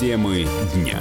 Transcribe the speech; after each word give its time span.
Темы 0.00 0.44
дня. 0.74 0.98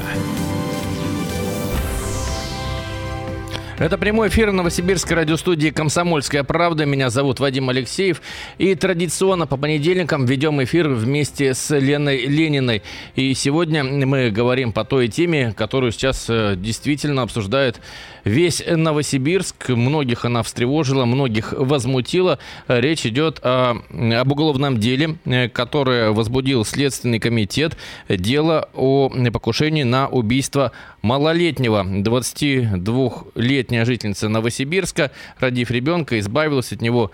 Это 3.79 3.97
прямой 3.97 4.27
эфир 4.27 4.51
Новосибирской 4.51 5.17
радиостудии 5.17 5.69
«Комсомольская 5.69 6.43
правда». 6.43 6.85
Меня 6.85 7.09
зовут 7.09 7.39
Вадим 7.39 7.69
Алексеев. 7.69 8.21
И 8.59 8.75
традиционно 8.75 9.47
по 9.47 9.57
понедельникам 9.57 10.25
ведем 10.25 10.63
эфир 10.63 10.89
вместе 10.89 11.55
с 11.55 11.75
Леной 11.75 12.27
Лениной. 12.27 12.83
И 13.15 13.33
сегодня 13.33 13.83
мы 13.83 14.29
говорим 14.29 14.73
по 14.73 14.85
той 14.85 15.07
теме, 15.07 15.53
которую 15.57 15.91
сейчас 15.91 16.27
э, 16.29 16.53
действительно 16.55 17.23
обсуждает 17.23 17.81
весь 18.23 18.63
Новосибирск. 18.65 19.69
Многих 19.69 20.25
она 20.25 20.43
встревожила, 20.43 21.05
многих 21.05 21.53
возмутила. 21.53 22.39
Речь 22.67 23.05
идет 23.05 23.39
о, 23.43 23.77
об 23.91 24.31
уголовном 24.31 24.79
деле, 24.79 25.17
э, 25.25 25.49
которое 25.49 26.11
возбудил 26.11 26.65
Следственный 26.65 27.19
комитет. 27.19 27.77
Дело 28.09 28.69
о 28.73 29.11
покушении 29.31 29.83
на 29.83 30.07
убийство 30.07 30.71
малолетнего 31.01 31.83
22-летняя 31.83 33.85
жительница 33.85 34.29
Новосибирска, 34.29 35.11
родив 35.39 35.71
ребенка, 35.71 36.19
избавилась 36.19 36.71
от 36.71 36.81
него 36.81 37.11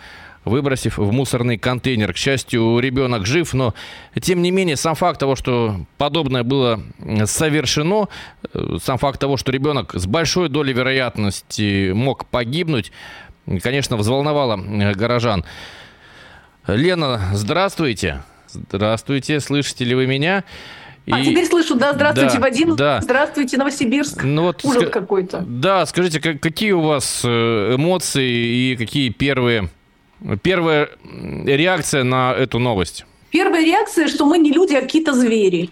выбросив 0.49 0.98
в 0.98 1.12
мусорный 1.12 1.58
контейнер. 1.58 2.13
К 2.13 2.17
счастью, 2.17 2.80
ребенок 2.80 3.26
жив, 3.26 3.53
но 3.53 3.73
тем 4.21 4.41
не 4.41 4.52
менее 4.52 4.75
сам 4.75 4.95
факт 4.95 5.20
того, 5.20 5.35
что 5.35 5.85
подобное 5.98 6.44
было 6.44 6.81
совершено, 7.25 8.09
э, 8.53 8.77
сам 8.84 8.98
факт 8.98 9.20
того, 9.20 9.38
что 9.38 9.52
ребенок 9.52 9.94
с 9.94 10.05
большой 10.05 10.49
долей 10.49 10.73
вероятности 10.73 11.91
мог 11.91 12.25
погибнуть, 12.25 12.91
конечно, 13.62 13.98
взволновало 13.98 14.59
э, 14.59 14.94
горожан. 14.94 15.45
Лена, 16.67 17.22
здравствуйте. 17.34 18.22
Здравствуйте, 18.47 19.39
слышите 19.39 19.86
ли 19.86 19.95
вы 19.95 20.08
меня? 20.08 20.44
А 21.11 21.23
теперь 21.23 21.45
слышу, 21.45 21.75
да, 21.75 21.94
здравствуйте, 21.94 22.36
да, 22.36 22.39
Вадим, 22.39 22.75
да. 22.75 23.02
здравствуйте, 23.02 23.58
Новосибирск. 23.58 24.23
Ну, 24.23 24.44
вот 24.44 24.63
Ужас 24.63 24.84
ск... 24.84 24.91
какой-то. 24.91 25.44
Да, 25.47 25.86
скажите, 25.86 26.19
как, 26.19 26.39
какие 26.39 26.72
у 26.72 26.81
вас 26.81 27.22
э, 27.23 27.75
эмоции 27.75 28.30
и 28.30 28.75
какие 28.75 29.09
первые, 29.09 29.69
первая 30.42 30.89
реакция 31.45 32.03
на 32.03 32.34
эту 32.34 32.59
новость? 32.59 33.06
Первая 33.31 33.64
реакция, 33.64 34.08
что 34.08 34.25
мы 34.25 34.39
не 34.39 34.52
люди, 34.52 34.73
а 34.73 34.81
какие-то 34.81 35.14
звери. 35.14 35.70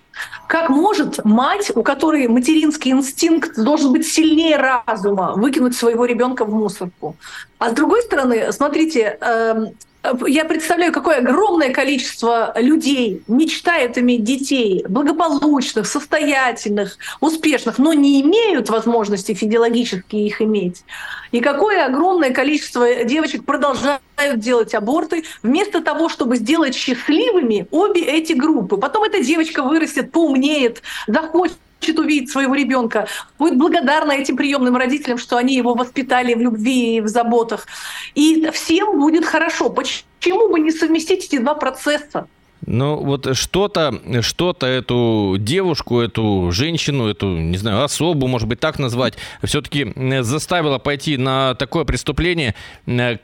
Как 0.48 0.70
может 0.70 1.26
мать, 1.26 1.72
у 1.74 1.82
которой 1.82 2.28
материнский 2.28 2.92
инстинкт 2.92 3.56
должен 3.58 3.92
быть 3.92 4.08
сильнее 4.08 4.58
разума, 4.58 5.34
выкинуть 5.36 5.76
своего 5.76 6.06
ребенка 6.06 6.46
в 6.46 6.54
мусорку? 6.54 7.16
А 7.58 7.72
с 7.72 7.74
другой 7.74 8.04
стороны, 8.04 8.52
смотрите, 8.52 9.18
эм, 9.20 9.70
я 10.28 10.46
представляю, 10.46 10.94
какое 10.94 11.18
огромное 11.18 11.74
количество 11.74 12.54
людей 12.56 13.24
мечтает 13.28 13.98
иметь 13.98 14.24
детей, 14.24 14.86
благополучных, 14.88 15.88
состоятельных, 15.88 16.98
успешных, 17.20 17.78
но 17.78 17.94
не 17.94 18.22
имеют 18.22 18.70
возможности 18.70 19.34
физиологически 19.34 20.16
их 20.16 20.42
иметь. 20.42 20.84
И 21.32 21.42
какое 21.42 21.86
огромное 21.86 22.32
количество 22.32 23.04
девочек 23.04 23.46
продолжают 23.46 24.02
делать 24.36 24.74
аборты, 24.74 25.26
вместо 25.44 25.82
того, 25.82 26.10
чтобы 26.10 26.38
сделать 26.38 26.76
счастливыми 26.76 27.68
обе 27.72 28.02
эти 28.02 28.34
группы. 28.34 28.78
Потом 28.78 29.04
эта 29.04 29.22
девочка 29.22 29.62
вырастет, 29.64 30.12
поумнеет, 30.12 30.82
захочет 31.08 31.58
хочет 31.80 32.00
увидеть 32.00 32.32
своего 32.32 32.56
ребенка, 32.56 33.08
будет 33.38 33.58
благодарна 33.58 34.12
этим 34.14 34.38
приемным 34.38 34.76
родителям, 34.76 35.18
что 35.18 35.38
они 35.38 35.56
его 35.56 35.74
воспитали 35.74 36.34
в 36.34 36.40
любви 36.40 36.98
и 36.98 37.02
в 37.02 37.08
заботах. 37.08 37.68
И 38.16 38.50
всем 38.52 39.00
будет 39.00 39.26
хорошо. 39.26 39.70
Почему 39.70 40.50
бы 40.50 40.60
не 40.60 40.72
совместить 40.72 41.26
эти 41.26 41.38
два 41.38 41.54
процесса? 41.56 42.28
Ну, 42.66 42.98
вот 42.98 43.38
что-то, 43.38 44.22
что-то 44.22 44.66
эту 44.66 45.36
девушку, 45.38 46.00
эту 46.00 46.50
женщину, 46.52 47.08
эту, 47.08 47.38
не 47.38 47.58
знаю, 47.58 47.84
особу, 47.84 48.28
может 48.28 48.48
быть, 48.48 48.60
так 48.60 48.80
назвать, 48.80 49.14
все-таки 49.44 49.94
заставило 50.22 50.80
пойти 50.80 51.18
на 51.18 51.54
такое 51.56 51.86
преступление. 51.86 52.56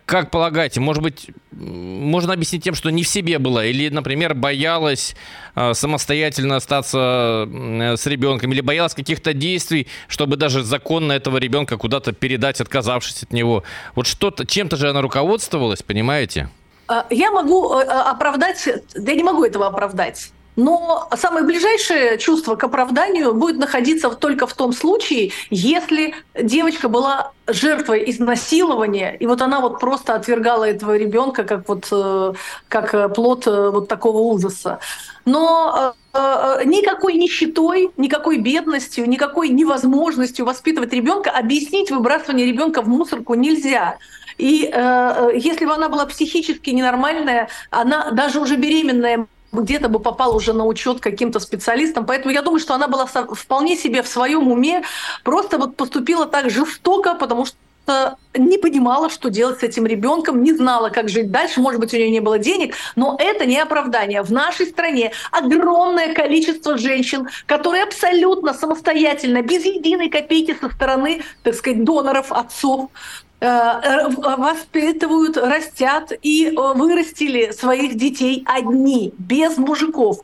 Как 0.05 0.29
полагаете, 0.29 0.79
может 0.79 1.01
быть, 1.01 1.27
можно 1.51 2.33
объяснить 2.33 2.63
тем, 2.63 2.75
что 2.75 2.89
не 2.91 3.03
в 3.03 3.07
себе 3.07 3.39
была, 3.39 3.65
или, 3.65 3.89
например, 3.89 4.33
боялась 4.35 5.15
а, 5.55 5.73
самостоятельно 5.73 6.55
остаться 6.57 7.47
с 7.49 8.05
ребенком, 8.05 8.51
или 8.53 8.61
боялась 8.61 8.93
каких-то 8.93 9.33
действий, 9.33 9.87
чтобы 10.07 10.37
даже 10.37 10.63
законно 10.63 11.11
этого 11.11 11.37
ребенка 11.37 11.77
куда-то 11.77 12.13
передать, 12.13 12.61
отказавшись 12.61 13.23
от 13.23 13.33
него. 13.33 13.63
Вот 13.95 14.07
что-то, 14.07 14.45
чем-то 14.45 14.77
же 14.77 14.89
она 14.89 15.01
руководствовалась, 15.01 15.81
понимаете? 15.81 16.49
Э, 16.89 17.03
я 17.09 17.31
могу 17.31 17.73
э, 17.73 17.83
оправдать, 17.83 18.67
я 18.95 19.15
не 19.15 19.23
могу 19.23 19.43
этого 19.43 19.67
оправдать. 19.67 20.31
Но 20.55 21.09
самое 21.15 21.43
ближайшее 21.43 22.19
чувство 22.19 22.55
к 22.55 22.63
оправданию 22.63 23.33
будет 23.33 23.57
находиться 23.57 24.11
только 24.11 24.45
в 24.45 24.53
том 24.53 24.71
случае, 24.71 25.31
если 25.49 26.13
девочка 26.39 26.89
была 26.89 27.31
жертвой 27.47 28.07
изнасилования, 28.11 29.15
и 29.19 29.25
вот 29.25 29.41
она 29.41 29.61
вот 29.61 29.79
просто 29.79 30.13
отвергала 30.13 30.65
этого 30.65 30.95
ребенка 30.95 31.43
как 31.43 31.67
вот 31.67 31.87
э, 31.91 32.33
как 32.67 33.15
плод 33.15 33.47
вот 33.47 33.87
такого 33.87 34.19
ужаса. 34.19 34.79
Но 35.25 35.95
никакой 36.13 37.15
нищетой, 37.15 37.89
никакой 37.97 38.37
бедностью, 38.37 39.09
никакой 39.09 39.49
невозможностью 39.49 40.45
воспитывать 40.45 40.93
ребенка 40.93 41.31
объяснить 41.31 41.89
выбрасывание 41.89 42.45
ребенка 42.45 42.83
в 42.83 42.87
мусорку 42.87 43.33
нельзя. 43.33 43.97
И 44.37 44.69
э, 44.71 45.31
если 45.35 45.65
бы 45.65 45.73
она 45.73 45.89
была 45.89 46.05
психически 46.05 46.69
ненормальная, 46.71 47.49
она 47.71 48.11
даже 48.11 48.39
уже 48.39 48.55
беременная 48.55 49.27
где-то 49.53 49.87
бы 49.87 49.99
попала 49.99 50.33
уже 50.33 50.53
на 50.53 50.65
учет 50.65 50.99
каким-то 50.99 51.39
специалистам. 51.39 52.05
Поэтому 52.05 52.33
я 52.33 52.41
думаю, 52.41 52.59
что 52.59 52.73
она 52.73 52.87
была 52.87 53.05
вполне 53.05 53.77
себе 53.77 54.01
в 54.01 54.07
своем 54.07 54.51
уме, 54.51 54.83
просто 55.23 55.57
вот 55.57 55.75
поступила 55.75 56.25
так 56.25 56.49
жестоко, 56.49 57.13
потому 57.13 57.45
что 57.45 58.17
не 58.33 58.57
понимала, 58.57 59.09
что 59.09 59.29
делать 59.29 59.59
с 59.59 59.63
этим 59.63 59.85
ребенком, 59.85 60.41
не 60.41 60.53
знала, 60.53 60.89
как 60.89 61.09
жить 61.09 61.31
дальше, 61.31 61.59
может 61.59 61.81
быть, 61.81 61.93
у 61.93 61.97
нее 61.97 62.09
не 62.09 62.21
было 62.21 62.39
денег, 62.39 62.75
но 62.95 63.17
это 63.19 63.45
не 63.45 63.59
оправдание. 63.59 64.21
В 64.21 64.31
нашей 64.31 64.67
стране 64.67 65.11
огромное 65.31 66.13
количество 66.13 66.77
женщин, 66.77 67.27
которые 67.45 67.83
абсолютно 67.83 68.53
самостоятельно, 68.53 69.41
без 69.41 69.65
единой 69.65 70.09
копейки 70.09 70.55
со 70.59 70.69
стороны, 70.69 71.23
так 71.43 71.55
сказать, 71.55 71.83
доноров, 71.83 72.31
отцов, 72.31 72.89
Э, 72.89 73.22
э, 73.22 73.22
воспитывают, 73.43 75.37
растят 75.37 76.11
и 76.21 76.47
э, 76.47 76.73
вырастили 76.73 77.51
своих 77.51 77.95
детей 77.95 78.43
одни, 78.45 79.13
без 79.17 79.57
мужиков. 79.57 80.19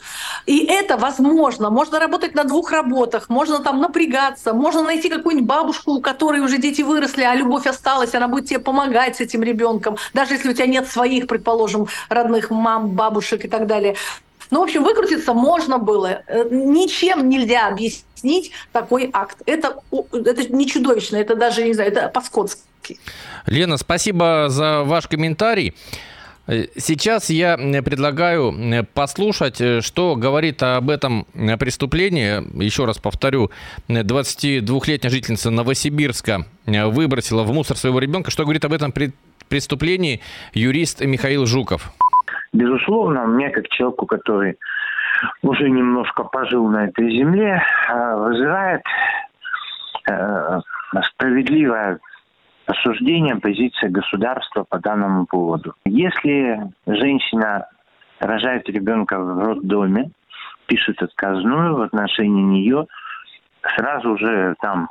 И 0.45 0.65
это 0.65 0.97
возможно. 0.97 1.69
Можно 1.69 1.99
работать 1.99 2.33
на 2.33 2.45
двух 2.45 2.71
работах, 2.71 3.29
можно 3.29 3.59
там 3.59 3.81
напрягаться, 3.81 4.53
можно 4.53 4.83
найти 4.83 5.09
какую-нибудь 5.09 5.47
бабушку, 5.47 5.93
у 5.93 6.01
которой 6.01 6.39
уже 6.39 6.57
дети 6.57 6.81
выросли, 6.81 7.23
а 7.23 7.35
любовь 7.35 7.67
осталась, 7.67 8.15
она 8.15 8.27
будет 8.27 8.47
тебе 8.47 8.59
помогать 8.59 9.17
с 9.17 9.19
этим 9.19 9.43
ребенком, 9.43 9.97
даже 10.13 10.35
если 10.35 10.49
у 10.49 10.53
тебя 10.53 10.67
нет 10.67 10.87
своих, 10.87 11.27
предположим, 11.27 11.87
родных 12.09 12.49
мам, 12.51 12.89
бабушек 12.89 13.45
и 13.45 13.47
так 13.47 13.67
далее. 13.67 13.95
Ну, 14.51 14.61
в 14.61 14.63
общем, 14.63 14.83
выкрутиться 14.83 15.33
можно 15.33 15.77
было. 15.77 16.23
Ничем 16.49 17.29
нельзя 17.29 17.67
объяснить 17.67 18.51
такой 18.71 19.09
акт. 19.13 19.37
Это, 19.45 19.77
это 20.11 20.53
не 20.53 20.67
чудовищно, 20.67 21.17
это 21.17 21.35
даже, 21.35 21.63
не 21.63 21.73
знаю, 21.73 21.91
это 21.91 22.09
по-скотски. 22.09 22.97
Лена, 23.45 23.77
спасибо 23.77 24.47
за 24.49 24.83
ваш 24.83 25.07
комментарий. 25.07 25.75
Сейчас 26.77 27.29
я 27.29 27.57
предлагаю 27.57 28.87
послушать, 28.95 29.85
что 29.85 30.15
говорит 30.15 30.63
об 30.63 30.89
этом 30.89 31.27
преступлении. 31.59 32.63
Еще 32.63 32.85
раз 32.85 32.97
повторю, 32.97 33.51
22-летняя 33.87 35.11
жительница 35.11 35.51
Новосибирска 35.51 36.47
выбросила 36.65 37.43
в 37.43 37.53
мусор 37.53 37.77
своего 37.77 37.99
ребенка. 37.99 38.31
Что 38.31 38.45
говорит 38.45 38.65
об 38.65 38.73
этом 38.73 38.91
преступлении 39.47 40.21
юрист 40.53 41.01
Михаил 41.01 41.45
Жуков? 41.45 41.93
Безусловно, 42.53 43.25
мне 43.25 43.49
как 43.49 43.67
человеку, 43.69 44.05
который 44.05 44.57
уже 45.41 45.69
немножко 45.69 46.23
пожил 46.23 46.67
на 46.67 46.85
этой 46.85 47.09
земле, 47.11 47.61
вызывает 47.89 48.81
э, 50.09 50.59
справедливое 51.03 51.99
осуждение 52.65 53.35
позиции 53.35 53.87
государства 53.87 54.63
по 54.63 54.79
данному 54.79 55.25
поводу. 55.25 55.73
Если 55.85 56.59
женщина 56.85 57.67
рожает 58.19 58.69
ребенка 58.69 59.19
в 59.19 59.39
роддоме, 59.39 60.11
пишет 60.67 61.01
отказную 61.01 61.75
в 61.75 61.81
отношении 61.81 62.43
нее, 62.43 62.85
сразу 63.75 64.17
же 64.17 64.55
там 64.61 64.89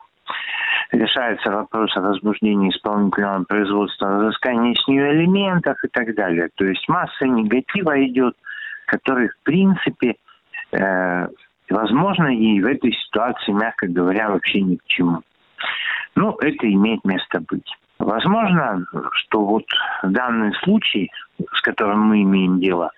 решается 0.93 1.51
вопрос 1.51 1.97
о 1.97 2.01
возбуждении 2.01 2.71
исполнительного 2.71 3.45
производства, 3.45 4.09
разыскании 4.09 4.75
с 4.75 4.89
нее 4.89 5.13
элементов 5.13 5.77
и 5.85 5.89
так 5.89 6.15
далее. 6.15 6.49
То 6.55 6.65
есть 6.65 6.89
масса 6.89 7.27
негатива 7.27 8.03
идет, 8.05 8.35
который, 8.87 9.29
в 9.29 9.39
принципе, 9.43 10.17
э, 10.73 11.29
возможно, 11.71 12.29
ей 12.29 12.61
в 12.63 12.67
этой 12.67 12.93
ситуации, 12.93 13.53
мягко 13.53 13.87
говоря, 13.87 14.31
вообще 14.31 14.63
ни 14.63 14.77
к 14.77 14.85
чему. 14.87 15.23
Ну, 16.15 16.37
это 16.41 16.71
имеет 16.71 17.05
место 17.05 17.41
быть. 17.41 17.71
Возможно, 17.99 18.87
что 19.13 19.45
вот 19.45 19.65
данный 20.03 20.55
случай, 20.63 21.11
с 21.53 21.61
которым 21.63 22.01
мы 22.03 22.23
имеем 22.23 22.61
дело, 22.61 22.91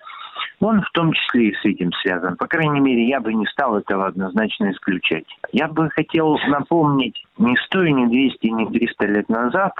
он 0.61 0.81
в 0.81 0.91
том 0.91 1.11
числе 1.13 1.49
и 1.49 1.55
с 1.55 1.65
этим 1.65 1.91
связан. 1.93 2.37
По 2.37 2.47
крайней 2.47 2.79
мере, 2.79 3.07
я 3.07 3.19
бы 3.19 3.33
не 3.33 3.45
стал 3.47 3.77
этого 3.77 4.07
однозначно 4.07 4.71
исключать. 4.71 5.25
Я 5.51 5.67
бы 5.67 5.89
хотел 5.89 6.37
напомнить, 6.47 7.25
не 7.37 7.55
100, 7.55 7.83
не 7.87 8.07
200, 8.07 8.47
не 8.47 8.65
300 8.67 9.05
лет 9.07 9.29
назад 9.29 9.73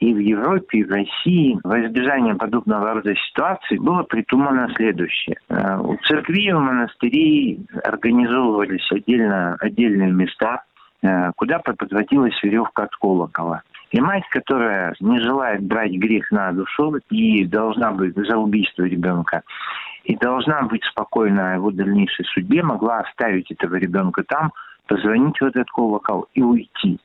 и 0.00 0.12
в 0.12 0.18
Европе, 0.18 0.78
и 0.78 0.84
в 0.84 0.90
России 0.90 1.58
во 1.64 1.80
избежание 1.80 2.34
подобного 2.34 2.94
рода 2.94 3.14
ситуаций 3.28 3.78
было 3.78 4.02
придумано 4.02 4.68
следующее. 4.76 5.36
Э, 5.48 5.78
у 5.78 5.96
церкви, 6.04 6.52
у 6.52 6.60
монастырей 6.60 7.60
организовывались 7.84 8.86
отдельно, 8.92 9.56
отдельные 9.60 10.12
места, 10.12 10.64
э, 11.02 11.32
куда 11.36 11.58
подводилась 11.60 12.38
веревка 12.42 12.84
от 12.84 12.96
колокола. 12.96 13.62
И 13.90 14.00
мать, 14.00 14.24
которая 14.30 14.94
не 15.00 15.20
желает 15.20 15.62
брать 15.62 15.92
грех 15.92 16.30
на 16.30 16.52
душу 16.52 16.96
и 17.10 17.44
должна 17.44 17.92
быть 17.92 18.16
за 18.16 18.36
убийство 18.36 18.82
ребенка, 18.82 19.42
и 20.04 20.16
должна 20.16 20.62
быть 20.62 20.84
спокойна 20.84 21.52
о 21.52 21.54
его 21.54 21.70
дальнейшей 21.70 22.24
судьбе, 22.26 22.62
могла 22.62 22.98
оставить 23.00 23.50
этого 23.50 23.76
ребенка 23.76 24.24
там, 24.24 24.52
позвонить 24.86 25.40
в 25.40 25.44
этот 25.44 25.70
колокол 25.70 26.26
и 26.34 26.42
уйти. 26.42 26.98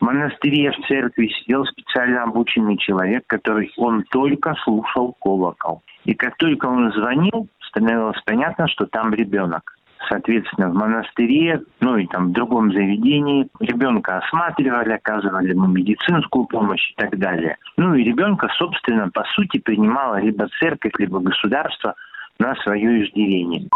В 0.00 0.04
монастыре, 0.04 0.72
в 0.72 0.86
церкви 0.86 1.28
сидел 1.28 1.64
специально 1.64 2.22
обученный 2.22 2.76
человек, 2.76 3.24
который 3.26 3.72
он 3.78 4.02
только 4.10 4.54
слушал 4.62 5.16
колокол. 5.20 5.82
И 6.04 6.14
как 6.14 6.36
только 6.36 6.66
он 6.66 6.92
звонил, 6.92 7.48
становилось 7.60 8.20
понятно, 8.24 8.68
что 8.68 8.86
там 8.86 9.14
ребенок. 9.14 9.75
Соответственно, 10.08 10.70
в 10.70 10.74
монастыре, 10.74 11.62
ну 11.80 11.96
и 11.96 12.06
там 12.06 12.28
в 12.28 12.32
другом 12.32 12.72
заведении 12.72 13.48
ребенка 13.60 14.18
осматривали, 14.18 14.92
оказывали 14.92 15.50
ему 15.50 15.66
медицинскую 15.66 16.44
помощь 16.46 16.90
и 16.92 16.94
так 16.96 17.18
далее. 17.18 17.56
Ну 17.76 17.94
и 17.94 18.04
ребенка, 18.04 18.48
собственно, 18.56 19.10
по 19.10 19.24
сути, 19.34 19.58
принимала 19.58 20.20
либо 20.20 20.48
церковь, 20.60 20.92
либо 20.98 21.20
государство 21.20 21.94
на 22.38 22.54
свое 22.56 23.04
иждивение. 23.04 23.68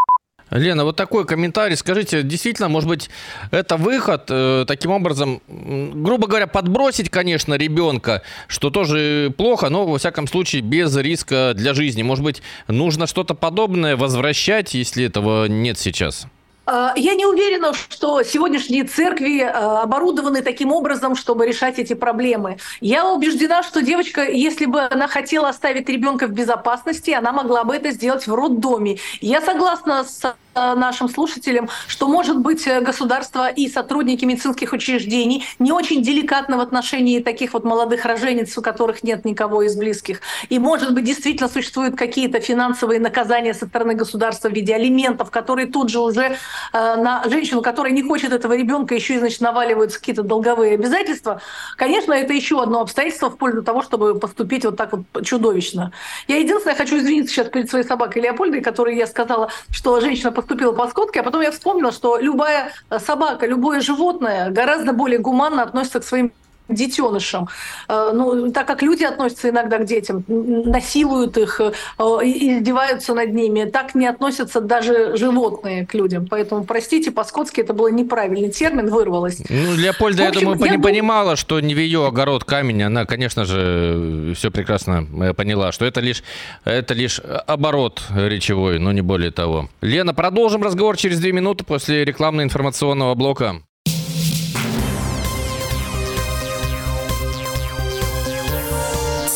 Лена, 0.50 0.84
вот 0.84 0.96
такой 0.96 1.24
комментарий. 1.24 1.76
Скажите, 1.76 2.22
действительно, 2.22 2.68
может 2.68 2.88
быть, 2.88 3.10
это 3.50 3.76
выход 3.76 4.24
э, 4.28 4.64
таким 4.66 4.90
образом, 4.90 5.40
грубо 5.48 6.26
говоря, 6.26 6.46
подбросить, 6.46 7.10
конечно, 7.10 7.54
ребенка, 7.54 8.22
что 8.48 8.70
тоже 8.70 9.32
плохо, 9.36 9.68
но, 9.68 9.86
во 9.86 9.98
всяком 9.98 10.26
случае, 10.26 10.62
без 10.62 10.94
риска 10.96 11.52
для 11.54 11.74
жизни. 11.74 12.02
Может 12.02 12.24
быть, 12.24 12.42
нужно 12.68 13.06
что-то 13.06 13.34
подобное 13.34 13.96
возвращать, 13.96 14.74
если 14.74 15.04
этого 15.04 15.46
нет 15.46 15.78
сейчас? 15.78 16.26
А, 16.66 16.92
я 16.96 17.14
не 17.14 17.26
уверена, 17.26 17.72
что 17.74 18.22
сегодняшние 18.22 18.84
церкви 18.84 19.40
а, 19.40 19.82
оборудованы 19.82 20.42
таким 20.42 20.72
образом, 20.72 21.16
чтобы 21.16 21.46
решать 21.46 21.78
эти 21.78 21.94
проблемы. 21.94 22.58
Я 22.80 23.08
убеждена, 23.08 23.62
что 23.62 23.82
девочка, 23.82 24.22
если 24.22 24.66
бы 24.66 24.80
она 24.80 25.08
хотела 25.08 25.48
оставить 25.48 25.88
ребенка 25.88 26.26
в 26.26 26.32
безопасности, 26.32 27.10
она 27.10 27.32
могла 27.32 27.64
бы 27.64 27.74
это 27.74 27.90
сделать 27.90 28.26
в 28.26 28.34
роддоме. 28.34 28.98
Я 29.20 29.40
согласна 29.40 30.04
с 30.04 30.34
нашим 30.54 31.08
слушателям, 31.08 31.68
что, 31.86 32.08
может 32.08 32.38
быть, 32.38 32.66
э, 32.66 32.80
государство 32.80 33.48
и 33.48 33.68
сотрудники 33.68 34.24
медицинских 34.24 34.72
учреждений 34.72 35.44
не 35.58 35.72
очень 35.72 36.02
деликатны 36.02 36.56
в 36.56 36.60
отношении 36.60 37.20
таких 37.20 37.52
вот 37.52 37.64
молодых 37.64 38.04
роженец, 38.04 38.56
у 38.58 38.62
которых 38.62 39.02
нет 39.02 39.24
никого 39.24 39.62
из 39.62 39.76
близких. 39.76 40.20
И, 40.48 40.58
может 40.58 40.94
быть, 40.94 41.04
действительно 41.04 41.48
существуют 41.48 41.96
какие-то 41.96 42.40
финансовые 42.40 43.00
наказания 43.00 43.54
со 43.54 43.66
стороны 43.66 43.94
государства 43.94 44.48
в 44.48 44.52
виде 44.52 44.74
алиментов, 44.74 45.30
которые 45.30 45.66
тут 45.66 45.90
же 45.90 46.00
уже 46.00 46.22
э, 46.24 46.36
на 46.72 47.22
женщину, 47.26 47.62
которая 47.62 47.92
не 47.92 48.02
хочет 48.02 48.32
этого 48.32 48.54
ребенка, 48.54 48.94
еще 48.94 49.14
и, 49.14 49.18
значит, 49.18 49.40
наваливаются 49.40 49.98
какие-то 49.98 50.22
долговые 50.22 50.74
обязательства. 50.74 51.40
Конечно, 51.76 52.12
это 52.12 52.32
еще 52.32 52.62
одно 52.62 52.80
обстоятельство 52.80 53.30
в 53.30 53.36
пользу 53.36 53.62
того, 53.62 53.82
чтобы 53.82 54.18
поступить 54.18 54.64
вот 54.64 54.76
так 54.76 54.92
вот 54.92 55.24
чудовищно. 55.24 55.92
Я 56.28 56.38
единственное 56.38 56.76
хочу 56.76 56.98
извиниться 56.98 57.34
сейчас 57.34 57.48
перед 57.48 57.70
своей 57.70 57.84
собакой 57.84 58.22
Леопольдой, 58.22 58.60
которой 58.60 58.96
я 58.96 59.06
сказала, 59.06 59.50
что 59.70 60.00
женщина 60.00 60.32
поступила 60.40 60.72
по 60.72 60.88
скотке, 60.88 61.20
а 61.20 61.22
потом 61.22 61.42
я 61.42 61.50
вспомнила, 61.50 61.92
что 61.92 62.18
любая 62.18 62.72
собака, 62.98 63.46
любое 63.46 63.80
животное 63.80 64.50
гораздо 64.50 64.92
более 64.92 65.18
гуманно 65.18 65.62
относится 65.62 66.00
к 66.00 66.04
своим 66.04 66.32
детенышам. 66.74 67.48
Э, 67.88 68.10
ну, 68.12 68.50
так 68.52 68.66
как 68.66 68.82
люди 68.82 69.04
относятся 69.04 69.50
иногда 69.50 69.78
к 69.78 69.84
детям, 69.84 70.24
насилуют 70.28 71.36
их, 71.36 71.60
э, 71.60 71.72
издеваются 71.98 73.14
над 73.14 73.32
ними, 73.32 73.64
так 73.64 73.94
не 73.94 74.06
относятся 74.06 74.60
даже 74.60 75.16
животные 75.16 75.86
к 75.86 75.94
людям. 75.94 76.26
Поэтому, 76.28 76.64
простите, 76.64 77.10
по-скотски 77.10 77.60
это 77.60 77.72
был 77.74 77.88
неправильный 77.88 78.50
термин, 78.50 78.88
вырвалось. 78.88 79.42
Ну, 79.48 79.74
Леопольда, 79.74 80.28
общем, 80.28 80.40
я 80.40 80.46
думаю, 80.46 80.64
я 80.64 80.70
не 80.70 80.76
дум... 80.76 80.82
понимала, 80.82 81.36
что 81.36 81.60
не 81.60 81.74
в 81.74 81.78
ее 81.78 82.06
огород 82.06 82.44
камень. 82.44 82.82
Она, 82.82 83.04
конечно 83.04 83.44
же, 83.44 84.34
все 84.36 84.50
прекрасно 84.50 85.06
поняла, 85.36 85.72
что 85.72 85.84
это 85.84 86.00
лишь, 86.00 86.22
это 86.64 86.94
лишь 86.94 87.20
оборот 87.20 88.02
речевой, 88.14 88.78
но 88.78 88.92
не 88.92 89.00
более 89.00 89.30
того. 89.30 89.68
Лена, 89.80 90.14
продолжим 90.14 90.62
разговор 90.62 90.96
через 90.96 91.18
две 91.20 91.32
минуты 91.32 91.64
после 91.64 92.04
рекламно-информационного 92.04 93.14
блока. 93.14 93.62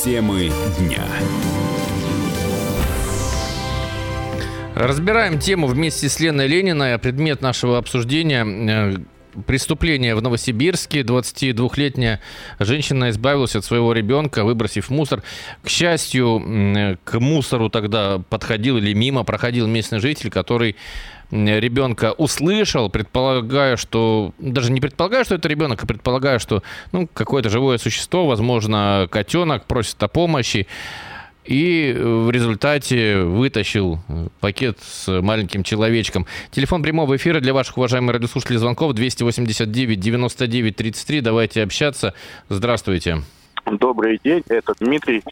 Темы 0.05 0.51
дня. 0.79 1.03
Разбираем 4.75 5.39
тему 5.39 5.67
вместе 5.67 6.11
с 6.11 6.21
Леной 6.21 6.47
Лениной. 6.47 6.93
А 6.93 6.99
предмет 6.99 7.41
нашего 7.41 7.79
обсуждения 7.79 8.45
э, 8.45 8.97
преступление 9.47 10.15
в 10.15 10.23
Новосибирске. 10.23 11.01
22-летняя 11.03 12.21
женщина 12.59 13.11
избавилась 13.11 13.57
от 13.57 13.65
своего 13.65 13.93
ребенка, 13.93 14.45
выбросив 14.45 14.91
мусор. 14.91 15.23
К 15.63 15.69
счастью, 15.69 16.99
к 17.05 17.21
мусору 17.21 17.71
тогда 17.71 18.21
подходил 18.29 18.79
или 18.79 18.93
мимо 18.93 19.25
проходил 19.25 19.67
местный 19.67 19.99
житель, 20.01 20.31
который 20.31 20.77
ребенка 21.31 22.13
услышал, 22.13 22.89
предполагая, 22.91 23.77
что... 23.77 24.33
Даже 24.39 24.71
не 24.71 24.81
предполагая, 24.81 25.25
что 25.25 25.35
это 25.35 25.49
ребенок, 25.49 25.83
а 25.83 25.87
предполагая, 25.87 26.39
что 26.39 26.63
ну, 26.93 27.09
какое-то 27.13 27.51
живое 27.51 27.79
существо, 27.79 28.27
возможно, 28.27 29.09
котенок 29.11 29.65
просит 29.65 30.01
о 30.03 30.09
помощи. 30.09 30.67
И 31.45 31.95
в 31.95 32.31
результате 32.31 33.19
вытащил 33.23 33.99
пакет 34.41 34.79
с 34.81 35.21
маленьким 35.21 35.63
человечком. 35.63 36.27
Телефон 36.51 36.83
прямого 36.83 37.17
эфира 37.17 37.41
для 37.41 37.53
ваших 37.53 37.77
уважаемых 37.77 38.15
радиослушателей 38.15 38.59
звонков 38.59 38.95
289 38.95 40.01
99 40.01 40.77
33. 40.77 41.21
Давайте 41.21 41.63
общаться. 41.63 42.15
Здравствуйте. 42.49 43.19
Добрый 43.67 44.19
день, 44.23 44.43
это 44.49 44.75
Дмитрий. 44.81 45.23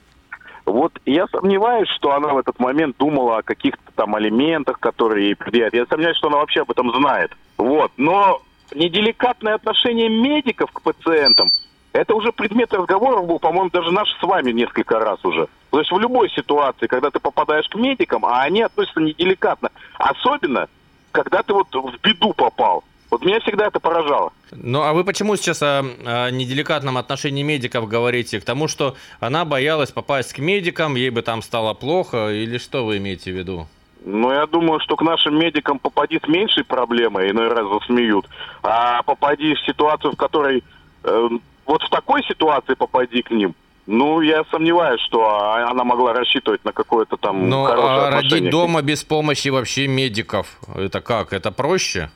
Вот 0.64 0.92
я 1.06 1.26
сомневаюсь, 1.28 1.88
что 1.88 2.12
она 2.14 2.28
в 2.28 2.38
этот 2.38 2.58
момент 2.58 2.96
думала 2.98 3.38
о 3.38 3.42
каких-то 3.42 3.82
там 3.94 4.14
алиментах, 4.14 4.78
которые 4.78 5.28
ей 5.28 5.34
предъявят. 5.34 5.74
Я 5.74 5.86
сомневаюсь, 5.86 6.18
что 6.18 6.28
она 6.28 6.36
вообще 6.38 6.60
об 6.60 6.70
этом 6.70 6.92
знает. 6.92 7.32
Вот. 7.56 7.90
Но 7.96 8.42
неделикатное 8.74 9.54
отношение 9.54 10.08
медиков 10.08 10.70
к 10.70 10.82
пациентам, 10.82 11.50
это 11.92 12.14
уже 12.14 12.32
предмет 12.32 12.72
разговоров 12.72 13.26
был, 13.26 13.38
по-моему, 13.38 13.70
даже 13.70 13.90
наш 13.90 14.08
с 14.18 14.22
вами 14.22 14.52
несколько 14.52 14.98
раз 14.98 15.22
уже. 15.24 15.48
То 15.72 15.78
есть 15.78 15.90
в 15.90 15.98
любой 15.98 16.28
ситуации, 16.28 16.86
когда 16.86 17.10
ты 17.10 17.18
попадаешь 17.18 17.66
к 17.66 17.74
медикам, 17.76 18.26
а 18.26 18.42
они 18.42 18.60
относятся 18.60 19.00
неделикатно, 19.00 19.70
особенно, 19.96 20.68
когда 21.12 21.42
ты 21.42 21.54
вот 21.54 21.74
в 21.74 21.94
беду 22.02 22.34
попал. 22.34 22.84
Вот 23.10 23.24
меня 23.24 23.40
всегда 23.40 23.68
это 23.68 23.80
поражало. 23.80 24.34
Ну, 24.50 24.82
а 24.82 24.92
вы 24.92 25.02
почему 25.02 25.34
сейчас 25.36 25.62
о, 25.62 25.82
о 26.04 26.30
неделикатном 26.30 26.98
отношении 26.98 27.42
медиков 27.42 27.88
говорите? 27.88 28.38
К 28.38 28.44
тому, 28.44 28.68
что 28.68 28.96
она 29.18 29.46
боялась 29.46 29.90
попасть 29.90 30.34
к 30.34 30.40
медикам, 30.40 30.94
ей 30.94 31.08
бы 31.08 31.22
там 31.22 31.40
стало 31.40 31.72
плохо, 31.72 32.28
или 32.28 32.58
что 32.58 32.84
вы 32.84 32.98
имеете 32.98 33.32
в 33.32 33.36
виду? 33.36 33.66
Ну, 34.04 34.30
я 34.30 34.46
думаю, 34.46 34.78
что 34.80 34.96
к 34.96 35.02
нашим 35.02 35.38
медикам 35.38 35.78
попади 35.78 36.20
с 36.22 36.28
меньшей 36.28 36.64
проблемой, 36.64 37.30
иной 37.30 37.48
раз 37.48 37.66
засмеют, 37.66 38.28
а 38.62 39.02
попади 39.04 39.54
в 39.54 39.60
ситуацию, 39.60 40.12
в 40.12 40.16
которой... 40.16 40.62
Э, 41.04 41.28
вот 41.64 41.82
в 41.82 41.88
такой 41.88 42.22
ситуации 42.24 42.74
попади 42.74 43.22
к 43.22 43.30
ним, 43.30 43.54
ну, 43.92 44.22
я 44.22 44.42
сомневаюсь, 44.50 45.02
что 45.02 45.52
она 45.52 45.84
могла 45.84 46.14
рассчитывать 46.14 46.64
на 46.64 46.72
какое-то 46.72 47.18
там 47.18 47.50
Но 47.50 47.64
хорошее 47.64 48.06
а 48.06 48.10
родить 48.10 48.50
дома 48.50 48.80
без 48.80 49.04
помощи 49.04 49.48
вообще 49.48 49.86
медиков, 49.86 50.46
это 50.74 51.02
как? 51.02 51.34
Это 51.34 51.52
проще? 51.52 52.10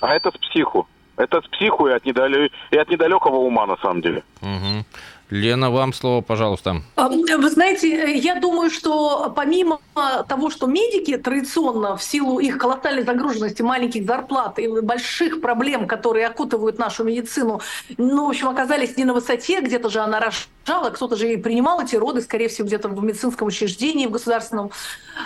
А 0.00 0.14
это 0.14 0.30
с 0.30 0.38
психу. 0.38 0.86
Это 1.16 1.40
с 1.40 1.48
психу 1.48 1.88
и 1.88 1.92
от, 1.92 2.04
недалек... 2.04 2.52
и 2.70 2.76
от 2.76 2.90
недалекого 2.90 3.36
ума, 3.36 3.66
на 3.66 3.78
самом 3.78 4.02
деле. 4.02 4.22
Угу. 4.42 4.84
Лена, 5.30 5.70
вам 5.70 5.92
слово, 5.92 6.20
пожалуйста. 6.20 6.82
А, 6.96 7.08
вы 7.08 7.50
знаете, 7.50 8.16
я 8.16 8.36
думаю, 8.36 8.70
что 8.70 9.32
помимо 9.34 9.80
того, 10.28 10.48
что 10.50 10.66
медики 10.66 11.16
традиционно 11.16 11.96
в 11.96 12.02
силу 12.02 12.38
их 12.38 12.56
колоссальной 12.58 13.02
загруженности, 13.02 13.62
маленьких 13.62 14.06
зарплат 14.06 14.58
и 14.58 14.68
больших 14.80 15.40
проблем, 15.40 15.86
которые 15.86 16.26
окутывают 16.26 16.78
нашу 16.78 17.04
медицину, 17.04 17.60
ну, 17.96 18.26
в 18.26 18.30
общем, 18.30 18.48
оказались 18.48 18.96
не 18.96 19.04
на 19.04 19.12
высоте, 19.12 19.60
где-то 19.60 19.90
же 19.90 20.00
она 20.00 20.20
рожала, 20.68 20.90
кто-то 20.90 21.16
же 21.16 21.32
и 21.32 21.36
принимал 21.36 21.80
эти 21.80 21.96
роды, 21.96 22.20
скорее 22.20 22.48
всего, 22.48 22.66
где-то 22.66 22.88
в 22.88 23.04
медицинском 23.04 23.48
учреждении, 23.48 24.06
в 24.06 24.10
государственном. 24.10 24.70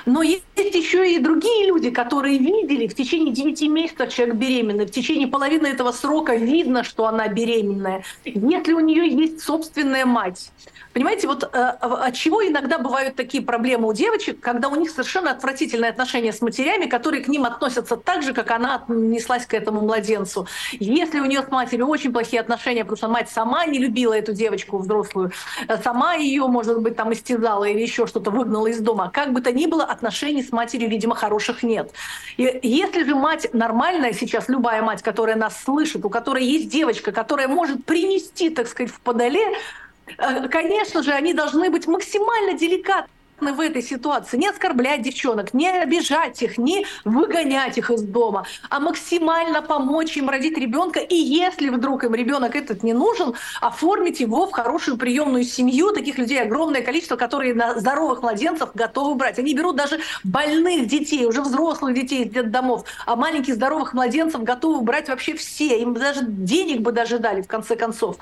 Но 0.06 0.22
есть 0.22 0.44
еще 0.56 1.14
и 1.14 1.18
другие 1.18 1.66
люди, 1.66 1.90
которые 1.90 2.38
видели 2.38 2.87
в 2.87 2.94
течение 2.94 3.34
9 3.34 3.62
месяцев 3.62 4.12
человек 4.12 4.37
беременный, 4.37 4.87
в 4.87 4.90
течение 4.90 5.28
половины 5.28 5.66
этого 5.66 5.92
срока 5.92 6.34
видно, 6.34 6.84
что 6.84 7.06
она 7.06 7.28
беременная. 7.28 8.04
Если 8.25 8.72
у 8.72 8.80
нее 8.80 9.08
есть 9.08 9.42
собственная 9.42 10.06
мать, 10.06 10.50
Понимаете, 10.92 11.26
вот 11.26 11.42
э, 11.44 11.46
от 11.49 12.14
чего 12.14 12.46
иногда 12.46 12.78
бывают 12.78 13.16
такие 13.16 13.42
проблемы 13.42 13.88
у 13.88 13.92
девочек, 13.92 14.40
когда 14.40 14.68
у 14.68 14.75
них 14.75 14.90
совершенно 14.90 15.30
отвратительные 15.30 15.90
отношения 15.90 16.32
с 16.32 16.42
матерями, 16.42 16.87
которые 16.87 17.25
к 17.25 17.28
ним 17.28 17.44
относятся 17.44 17.96
так 17.96 18.22
же, 18.22 18.34
как 18.34 18.50
она 18.50 18.75
отнеслась 18.76 19.46
к 19.46 19.54
этому 19.54 19.80
младенцу. 19.80 20.46
Если 20.72 21.20
у 21.20 21.25
нее 21.25 21.42
с 21.42 21.50
матерью 21.50 21.87
очень 21.87 22.12
плохие 22.12 22.40
отношения, 22.40 22.84
потому 22.84 22.96
что 22.99 23.08
мать 23.08 23.30
сама 23.30 23.64
не 23.64 23.78
любила 23.78 24.12
эту 24.12 24.32
девочку 24.34 24.78
взрослую, 24.78 25.31
сама 25.82 26.14
ее, 26.14 26.46
может 26.46 26.80
быть, 26.80 26.96
там 26.96 27.12
истязала 27.12 27.64
или 27.64 27.80
еще 27.80 28.06
что-то 28.06 28.30
выгнала 28.30 28.66
из 28.66 28.80
дома, 28.80 29.10
как 29.12 29.32
бы 29.32 29.40
то 29.40 29.52
ни 29.52 29.66
было, 29.66 29.84
отношений 29.84 30.42
с 30.42 30.52
матерью, 30.52 30.88
видимо, 30.88 31.14
хороших 31.14 31.62
нет. 31.62 31.92
И 32.36 32.60
если 32.62 33.04
же 33.04 33.14
мать 33.14 33.48
нормальная 33.52 34.12
сейчас, 34.12 34.48
любая 34.48 34.82
мать, 34.82 35.02
которая 35.02 35.36
нас 35.36 35.62
слышит, 35.62 36.04
у 36.04 36.10
которой 36.10 36.44
есть 36.44 36.68
девочка, 36.68 37.12
которая 37.12 37.48
может 37.48 37.84
принести, 37.84 38.50
так 38.50 38.68
сказать, 38.68 38.92
в 38.92 39.00
подоле 39.00 39.42
Э, 40.18 40.48
конечно 40.48 41.02
же, 41.02 41.12
они 41.12 41.32
должны 41.34 41.70
быть 41.70 41.86
максимально 41.86 42.54
деликатны 42.58 43.12
в 43.50 43.61
этой 43.61 43.82
ситуации. 43.82 44.37
Не 44.37 44.49
оскорблять 44.49 45.02
девчонок, 45.02 45.54
не 45.54 45.68
обижать 45.68 46.42
их, 46.42 46.58
не 46.58 46.87
выгонять 47.04 47.78
их 47.78 47.90
из 47.90 48.02
дома, 48.02 48.46
а 48.70 48.78
максимально 48.78 49.62
помочь 49.62 50.16
им 50.16 50.28
родить 50.28 50.56
ребенка. 50.56 51.00
И 51.00 51.16
если 51.16 51.68
вдруг 51.70 52.04
им 52.04 52.14
ребенок 52.14 52.54
этот 52.54 52.82
не 52.82 52.92
нужен, 52.92 53.34
оформить 53.61 54.20
его 54.20 54.46
в 54.46 54.52
хорошую 54.52 54.96
приемную 54.96 55.44
семью. 55.44 55.92
Таких 55.92 56.18
людей 56.18 56.40
огромное 56.40 56.82
количество, 56.82 57.16
которые 57.16 57.54
на 57.54 57.78
здоровых 57.78 58.22
младенцев 58.22 58.70
готовы 58.75 59.14
брать. 59.14 59.38
Они 59.38 59.54
берут 59.54 59.76
даже 59.76 60.00
больных 60.22 60.87
детей, 60.87 61.26
уже 61.26 61.42
взрослых 61.42 61.94
детей 61.94 62.25
из 62.25 62.44
домов, 62.44 62.84
а 63.06 63.16
маленьких 63.16 63.54
здоровых 63.54 63.94
младенцев 63.94 64.42
готовы 64.42 64.82
брать 64.82 65.08
вообще 65.08 65.34
все. 65.34 65.80
Им 65.80 65.94
даже 65.94 66.20
денег 66.25 66.80
бы 66.80 66.92
даже 66.92 67.18
дали, 67.18 67.42
в 67.42 67.49
конце 67.49 67.76
концов. 67.76 68.16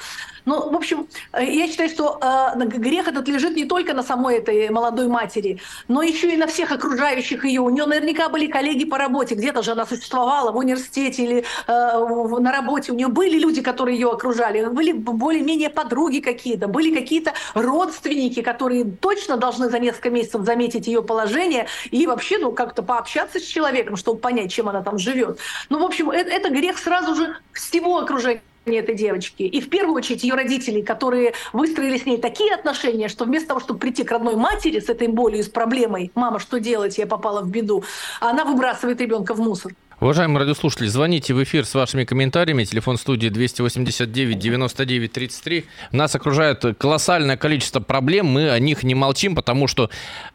Ну, 0.44 0.70
в 0.70 0.76
общем, 0.76 1.06
э, 1.32 1.44
я 1.44 1.68
считаю, 1.68 1.88
что 1.88 2.18
э, 2.20 2.64
грех 2.64 3.08
этот 3.08 3.28
лежит 3.28 3.56
не 3.56 3.64
только 3.64 3.92
на 3.94 4.02
самой 4.02 4.38
этой 4.38 4.70
молодой 4.70 5.08
матери, 5.10 5.60
но 5.88 6.02
еще 6.02 6.32
и 6.32 6.36
на 6.36 6.46
всех 6.46 6.72
окружающих 6.72 7.44
ее. 7.44 7.60
У 7.60 7.70
нее 7.70 7.86
наверняка 7.86 8.28
были 8.28 8.46
коллеги 8.46 8.84
по 8.84 8.96
работе, 8.96 9.34
где-то 9.34 9.62
же 9.62 9.72
она 9.72 9.86
существовала 9.86 10.52
в 10.52 10.56
университете 10.56 11.24
или 11.24 11.44
э, 11.66 12.38
на 12.38 12.52
работе. 12.52 12.92
У 12.92 12.94
нее 12.94 13.08
были 13.08 13.38
люди, 13.38 13.60
которые 13.60 13.98
ее 13.98 14.10
окружали, 14.10 14.64
были 14.66 14.92
более-менее 14.92 15.70
подруги 15.70 16.20
какие-то, 16.20 16.68
были 16.68 16.94
какие-то 16.94 17.34
родственники, 17.54 18.42
которые 18.42 18.84
точно 18.84 19.36
должны 19.36 19.68
за 19.68 19.78
несколько 19.78 20.10
месяцев 20.10 20.42
заметить 20.42 20.86
ее 20.86 21.02
положение 21.02 21.66
и 21.90 22.06
вообще 22.06 22.38
ну, 22.38 22.52
как-то 22.52 22.82
пообщаться 22.82 23.38
с 23.38 23.42
человеком, 23.42 23.96
чтобы 23.96 24.20
понять, 24.20 24.52
чем 24.52 24.68
она 24.68 24.82
там 24.82 24.98
живет. 24.98 25.38
Ну, 25.68 25.80
в 25.80 25.84
общем, 25.84 26.10
это, 26.10 26.30
это 26.30 26.50
грех 26.50 26.78
сразу 26.78 27.14
же 27.14 27.36
всего 27.52 27.98
окружения 27.98 28.42
этой 28.78 28.94
девочки. 28.94 29.42
И 29.42 29.60
в 29.60 29.68
первую 29.68 29.96
очередь 29.96 30.22
ее 30.22 30.34
родителей, 30.34 30.82
которые 30.82 31.34
выстроили 31.52 31.98
с 31.98 32.06
ней 32.06 32.18
такие 32.18 32.54
отношения, 32.54 33.08
что 33.08 33.24
вместо 33.24 33.48
того, 33.48 33.60
чтобы 33.60 33.78
прийти 33.80 34.04
к 34.04 34.10
родной 34.10 34.36
матери 34.36 34.80
с 34.80 34.88
этой 34.88 35.08
болью, 35.08 35.42
с 35.42 35.48
проблемой, 35.48 36.10
мама, 36.14 36.38
что 36.38 36.60
делать, 36.60 36.98
я 36.98 37.06
попала 37.06 37.42
в 37.42 37.50
беду, 37.50 37.84
она 38.20 38.44
выбрасывает 38.44 39.00
ребенка 39.00 39.34
в 39.34 39.40
мусор. 39.40 39.72
Уважаемые 40.00 40.38
радиослушатели, 40.38 40.86
звоните 40.86 41.34
в 41.34 41.42
эфир 41.42 41.66
с 41.66 41.74
вашими 41.74 42.04
комментариями. 42.04 42.64
Телефон 42.64 42.96
студии 42.96 43.28
289 43.28 44.38
99 44.38 45.12
33. 45.12 45.66
Нас 45.92 46.14
окружает 46.14 46.64
колоссальное 46.78 47.36
количество 47.36 47.80
проблем. 47.80 48.24
Мы 48.24 48.48
о 48.48 48.58
них 48.58 48.82
не 48.82 48.94
молчим, 48.94 49.34
потому 49.34 49.66
что 49.66 49.90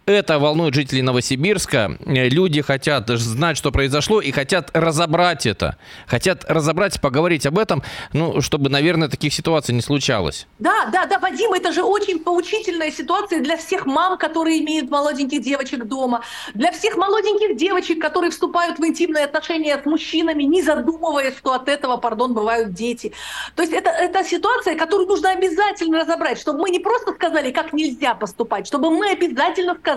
это 0.06 0.40
волнует 0.40 0.74
жителей 0.74 1.02
Новосибирска. 1.02 1.98
Люди 2.06 2.62
хотят 2.62 3.08
знать, 3.10 3.58
что 3.58 3.72
произошло, 3.72 4.22
и 4.22 4.32
хотят 4.32 4.70
разобрать 4.74 5.46
это. 5.46 5.78
Хотят 6.08 6.46
разобрать, 6.48 7.00
поговорить 7.02 7.46
об 7.46 7.58
этом, 7.58 7.84
ну, 8.14 8.42
чтобы, 8.42 8.70
наверное, 8.70 9.08
таких 9.08 9.34
ситуаций 9.34 9.74
не 9.74 9.82
случалось. 9.82 10.48
Да, 10.60 10.90
да, 10.92 11.06
да, 11.06 11.20
Вадим, 11.20 11.54
это 11.54 11.72
же 11.72 11.84
очень 11.84 12.20
поучительная 12.20 12.92
ситуация 12.92 13.42
для 13.42 13.58
всех 13.58 13.86
мам, 13.86 14.18
которые 14.18 14.64
имеют 14.64 14.90
молоденьких 14.90 15.42
девочек 15.42 15.86
дома, 15.86 16.22
для 16.54 16.72
всех 16.72 16.98
молоденьких 16.98 17.58
девочек, 17.58 18.02
которые 18.02 18.32
вступают 18.32 18.80
в 18.80 18.86
интимные 18.86 19.26
отношения 19.26 19.46
отношения 19.46 19.82
с 19.82 19.86
мужчинами, 19.86 20.44
не 20.44 20.62
задумываясь, 20.62 21.38
что 21.38 21.54
от 21.54 21.70
этого, 21.70 21.98
пардон, 21.98 22.34
бывают 22.34 22.74
дети. 22.74 23.14
То 23.56 23.64
есть 23.64 23.74
это, 23.74 23.90
это 23.90 24.24
ситуация, 24.24 24.76
которую 24.76 25.08
нужно 25.08 25.32
обязательно 25.32 26.00
разобрать, 26.00 26.40
чтобы 26.40 26.60
мы 26.60 26.70
не 26.70 26.80
просто 26.80 27.14
сказали, 27.14 27.52
как 27.52 27.74
нельзя 27.74 28.16
поступать, 28.16 28.68
чтобы 28.68 28.90
мы 28.90 29.12
обязательно 29.12 29.76
сказали, 29.76 29.95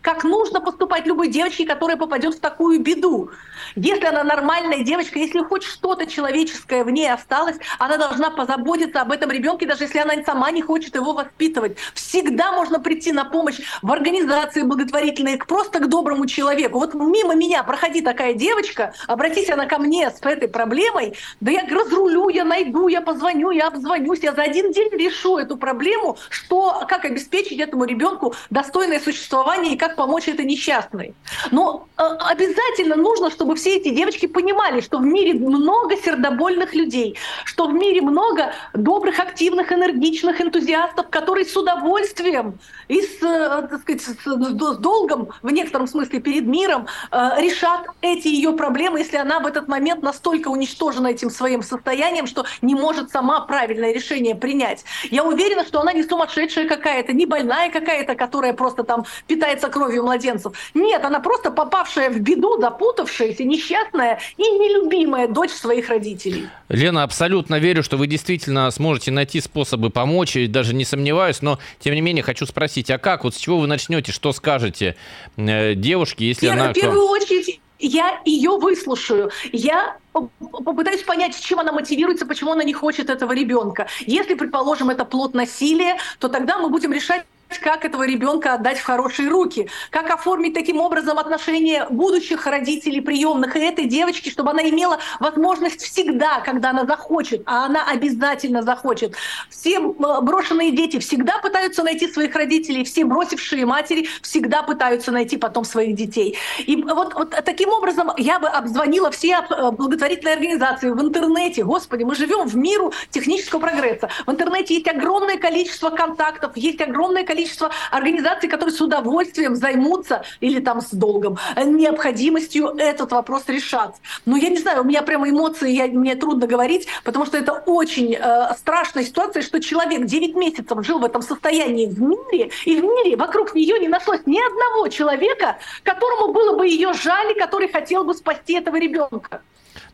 как 0.00 0.24
нужно 0.24 0.60
поступать 0.60 1.06
любой 1.06 1.28
девочке, 1.28 1.66
которая 1.66 1.96
попадет 1.96 2.34
в 2.34 2.40
такую 2.40 2.80
беду. 2.80 3.30
Если 3.74 4.04
она 4.04 4.24
нормальная 4.24 4.82
девочка, 4.84 5.18
если 5.18 5.40
хоть 5.40 5.62
что-то 5.62 6.06
человеческое 6.06 6.84
в 6.84 6.90
ней 6.90 7.10
осталось, 7.10 7.56
она 7.78 7.96
должна 7.96 8.30
позаботиться 8.30 9.00
об 9.00 9.12
этом 9.12 9.30
ребенке, 9.30 9.66
даже 9.66 9.84
если 9.84 9.98
она 9.98 10.14
сама 10.24 10.50
не 10.50 10.62
хочет 10.62 10.94
его 10.94 11.12
воспитывать. 11.12 11.76
Всегда 11.94 12.52
можно 12.52 12.80
прийти 12.80 13.12
на 13.12 13.24
помощь 13.24 13.60
в 13.82 13.92
организации 13.92 14.62
благотворительные, 14.62 15.38
просто 15.38 15.80
к 15.80 15.88
доброму 15.88 16.26
человеку. 16.26 16.78
Вот 16.78 16.94
мимо 16.94 17.34
меня 17.34 17.62
проходи 17.62 18.00
такая 18.00 18.34
девочка, 18.34 18.92
обратись 19.06 19.50
она 19.50 19.66
ко 19.66 19.78
мне 19.78 20.10
с 20.10 20.20
этой 20.22 20.48
проблемой, 20.48 21.16
да 21.40 21.50
я 21.50 21.66
разрулю, 21.68 22.28
я 22.28 22.44
найду, 22.44 22.88
я 22.88 23.00
позвоню, 23.00 23.50
я 23.50 23.68
обзвонюсь, 23.68 24.20
я 24.20 24.32
за 24.32 24.42
один 24.42 24.72
день 24.72 24.90
решу 24.92 25.38
эту 25.38 25.56
проблему, 25.56 26.18
что, 26.30 26.84
как 26.88 27.04
обеспечить 27.04 27.60
этому 27.60 27.84
ребенку 27.84 28.34
достойное 28.50 29.00
существование 29.00 29.37
и 29.72 29.76
как 29.76 29.96
помочь 29.96 30.28
этой 30.28 30.44
несчастной. 30.44 31.14
Но 31.50 31.86
э, 31.96 32.02
обязательно 32.02 32.96
нужно, 32.96 33.30
чтобы 33.30 33.56
все 33.56 33.76
эти 33.76 33.90
девочки 33.90 34.26
понимали, 34.26 34.80
что 34.80 34.98
в 34.98 35.04
мире 35.04 35.34
много 35.34 35.96
сердобольных 35.96 36.74
людей, 36.74 37.16
что 37.44 37.66
в 37.66 37.74
мире 37.74 38.02
много 38.02 38.52
добрых, 38.74 39.18
активных, 39.18 39.72
энергичных 39.72 40.40
энтузиастов, 40.40 41.08
которые 41.08 41.44
с 41.44 41.56
удовольствием 41.56 42.58
и 42.88 43.00
с, 43.00 43.22
э, 43.22 43.68
так 43.68 43.80
сказать, 43.80 44.02
с 44.02 44.76
долгом, 44.78 45.28
в 45.42 45.50
некотором 45.50 45.86
смысле, 45.86 46.20
перед 46.20 46.46
миром 46.46 46.86
э, 47.10 47.30
решат 47.38 47.86
эти 48.00 48.28
ее 48.28 48.52
проблемы, 48.52 48.98
если 48.98 49.16
она 49.16 49.40
в 49.40 49.46
этот 49.46 49.68
момент 49.68 50.02
настолько 50.02 50.48
уничтожена 50.48 51.08
этим 51.08 51.30
своим 51.30 51.62
состоянием, 51.62 52.26
что 52.26 52.44
не 52.62 52.74
может 52.74 53.10
сама 53.10 53.40
правильное 53.40 53.92
решение 53.92 54.34
принять. 54.34 54.84
Я 55.10 55.24
уверена, 55.24 55.64
что 55.64 55.80
она 55.80 55.92
не 55.92 56.02
сумасшедшая 56.02 56.68
какая-то, 56.68 57.12
не 57.12 57.26
больная 57.26 57.70
какая-то, 57.70 58.14
которая 58.14 58.52
просто 58.52 58.84
там 58.84 59.04
питается 59.28 59.68
кровью 59.68 60.02
младенцев. 60.02 60.52
Нет, 60.74 61.04
она 61.04 61.20
просто 61.20 61.52
попавшая 61.52 62.10
в 62.10 62.18
беду, 62.18 62.60
запутавшаяся, 62.60 63.44
несчастная 63.44 64.18
и 64.36 64.42
нелюбимая 64.42 65.28
дочь 65.28 65.52
своих 65.52 65.88
родителей. 65.88 66.48
Лена, 66.68 67.04
абсолютно 67.04 67.60
верю, 67.60 67.84
что 67.84 67.96
вы 67.96 68.08
действительно 68.08 68.68
сможете 68.72 69.12
найти 69.12 69.40
способы 69.40 69.90
помочь, 69.90 70.34
и 70.34 70.48
даже 70.48 70.74
не 70.74 70.84
сомневаюсь, 70.84 71.42
но 71.42 71.60
тем 71.78 71.94
не 71.94 72.00
менее 72.00 72.24
хочу 72.24 72.46
спросить, 72.46 72.90
а 72.90 72.98
как, 72.98 73.22
вот 73.22 73.34
с 73.34 73.38
чего 73.38 73.58
вы 73.58 73.66
начнете, 73.66 74.10
что 74.10 74.32
скажете 74.32 74.96
э, 75.36 75.74
девушке, 75.74 76.26
если 76.26 76.46
Первое, 76.46 76.62
она... 76.64 76.72
В 76.72 76.74
первую 76.74 77.06
очередь 77.06 77.60
я 77.78 78.20
ее 78.24 78.58
выслушаю, 78.58 79.30
я 79.52 79.96
попытаюсь 80.12 81.02
понять, 81.02 81.38
чем 81.40 81.60
она 81.60 81.70
мотивируется, 81.70 82.26
почему 82.26 82.52
она 82.52 82.64
не 82.64 82.72
хочет 82.72 83.08
этого 83.10 83.32
ребенка. 83.32 83.86
Если, 84.00 84.34
предположим, 84.34 84.90
это 84.90 85.04
плод 85.04 85.34
насилия, 85.34 85.98
то 86.18 86.28
тогда 86.28 86.58
мы 86.58 86.70
будем 86.70 86.92
решать 86.92 87.24
как 87.56 87.84
этого 87.84 88.06
ребенка 88.06 88.54
отдать 88.54 88.78
в 88.78 88.84
хорошие 88.84 89.28
руки, 89.28 89.68
как 89.90 90.10
оформить 90.10 90.54
таким 90.54 90.80
образом 90.80 91.18
отношения 91.18 91.86
будущих 91.90 92.46
родителей 92.46 93.00
приемных 93.00 93.56
и 93.56 93.60
этой 93.60 93.86
девочки, 93.86 94.28
чтобы 94.28 94.50
она 94.50 94.62
имела 94.68 94.98
возможность 95.18 95.82
всегда, 95.82 96.40
когда 96.40 96.70
она 96.70 96.84
захочет, 96.84 97.42
а 97.46 97.66
она 97.66 97.84
обязательно 97.84 98.62
захочет. 98.62 99.14
Все 99.50 99.78
э, 99.78 100.20
брошенные 100.22 100.72
дети 100.72 100.98
всегда 100.98 101.38
пытаются 101.38 101.82
найти 101.82 102.08
своих 102.08 102.34
родителей, 102.34 102.84
все 102.84 103.04
бросившие 103.04 103.64
матери 103.64 104.08
всегда 104.22 104.62
пытаются 104.62 105.10
найти 105.10 105.36
потом 105.36 105.64
своих 105.64 105.96
детей. 105.96 106.36
И 106.58 106.76
вот, 106.76 107.14
вот 107.14 107.30
таким 107.44 107.70
образом 107.70 108.10
я 108.18 108.38
бы 108.38 108.48
обзвонила 108.48 109.10
все 109.10 109.40
э, 109.48 109.70
благотворительные 109.70 110.34
организации 110.34 110.90
в 110.90 111.00
интернете. 111.00 111.64
Господи, 111.64 112.04
мы 112.04 112.14
живем 112.14 112.46
в 112.46 112.56
миру 112.56 112.92
технического 113.10 113.60
прогресса. 113.60 114.08
В 114.26 114.30
интернете 114.30 114.74
есть 114.74 114.88
огромное 114.88 115.38
количество 115.38 115.90
контактов, 115.90 116.56
есть 116.56 116.80
огромное 116.80 117.24
количество 117.24 117.37
количество 117.38 117.70
организаций, 117.92 118.48
которые 118.48 118.74
с 118.74 118.80
удовольствием 118.80 119.54
займутся 119.54 120.24
или 120.40 120.60
там 120.60 120.80
с 120.80 120.90
долгом 120.90 121.38
необходимостью 121.56 122.74
этот 122.76 123.12
вопрос 123.12 123.44
решать. 123.46 123.94
Но 124.26 124.36
я 124.36 124.48
не 124.48 124.58
знаю, 124.58 124.82
у 124.82 124.84
меня 124.84 125.02
прямо 125.02 125.30
эмоции, 125.30 125.70
я, 125.70 125.86
мне 125.86 126.16
трудно 126.16 126.48
говорить, 126.48 126.88
потому 127.04 127.26
что 127.26 127.38
это 127.38 127.52
очень 127.52 128.14
э, 128.14 128.54
страшная 128.58 129.04
ситуация, 129.04 129.42
что 129.42 129.60
человек 129.60 130.04
9 130.04 130.34
месяцев 130.34 130.84
жил 130.84 130.98
в 130.98 131.04
этом 131.04 131.22
состоянии 131.22 131.86
в 131.86 132.00
мире, 132.00 132.50
и 132.64 132.76
в 132.76 132.82
мире 132.82 133.16
вокруг 133.16 133.54
нее 133.54 133.78
не 133.78 133.88
нашлось 133.88 134.20
ни 134.26 134.40
одного 134.44 134.88
человека, 134.88 135.58
которому 135.84 136.32
было 136.32 136.56
бы 136.56 136.66
ее 136.66 136.92
жаль, 136.92 137.34
который 137.34 137.68
хотел 137.68 138.02
бы 138.02 138.14
спасти 138.14 138.54
этого 138.54 138.76
ребенка. 138.76 139.42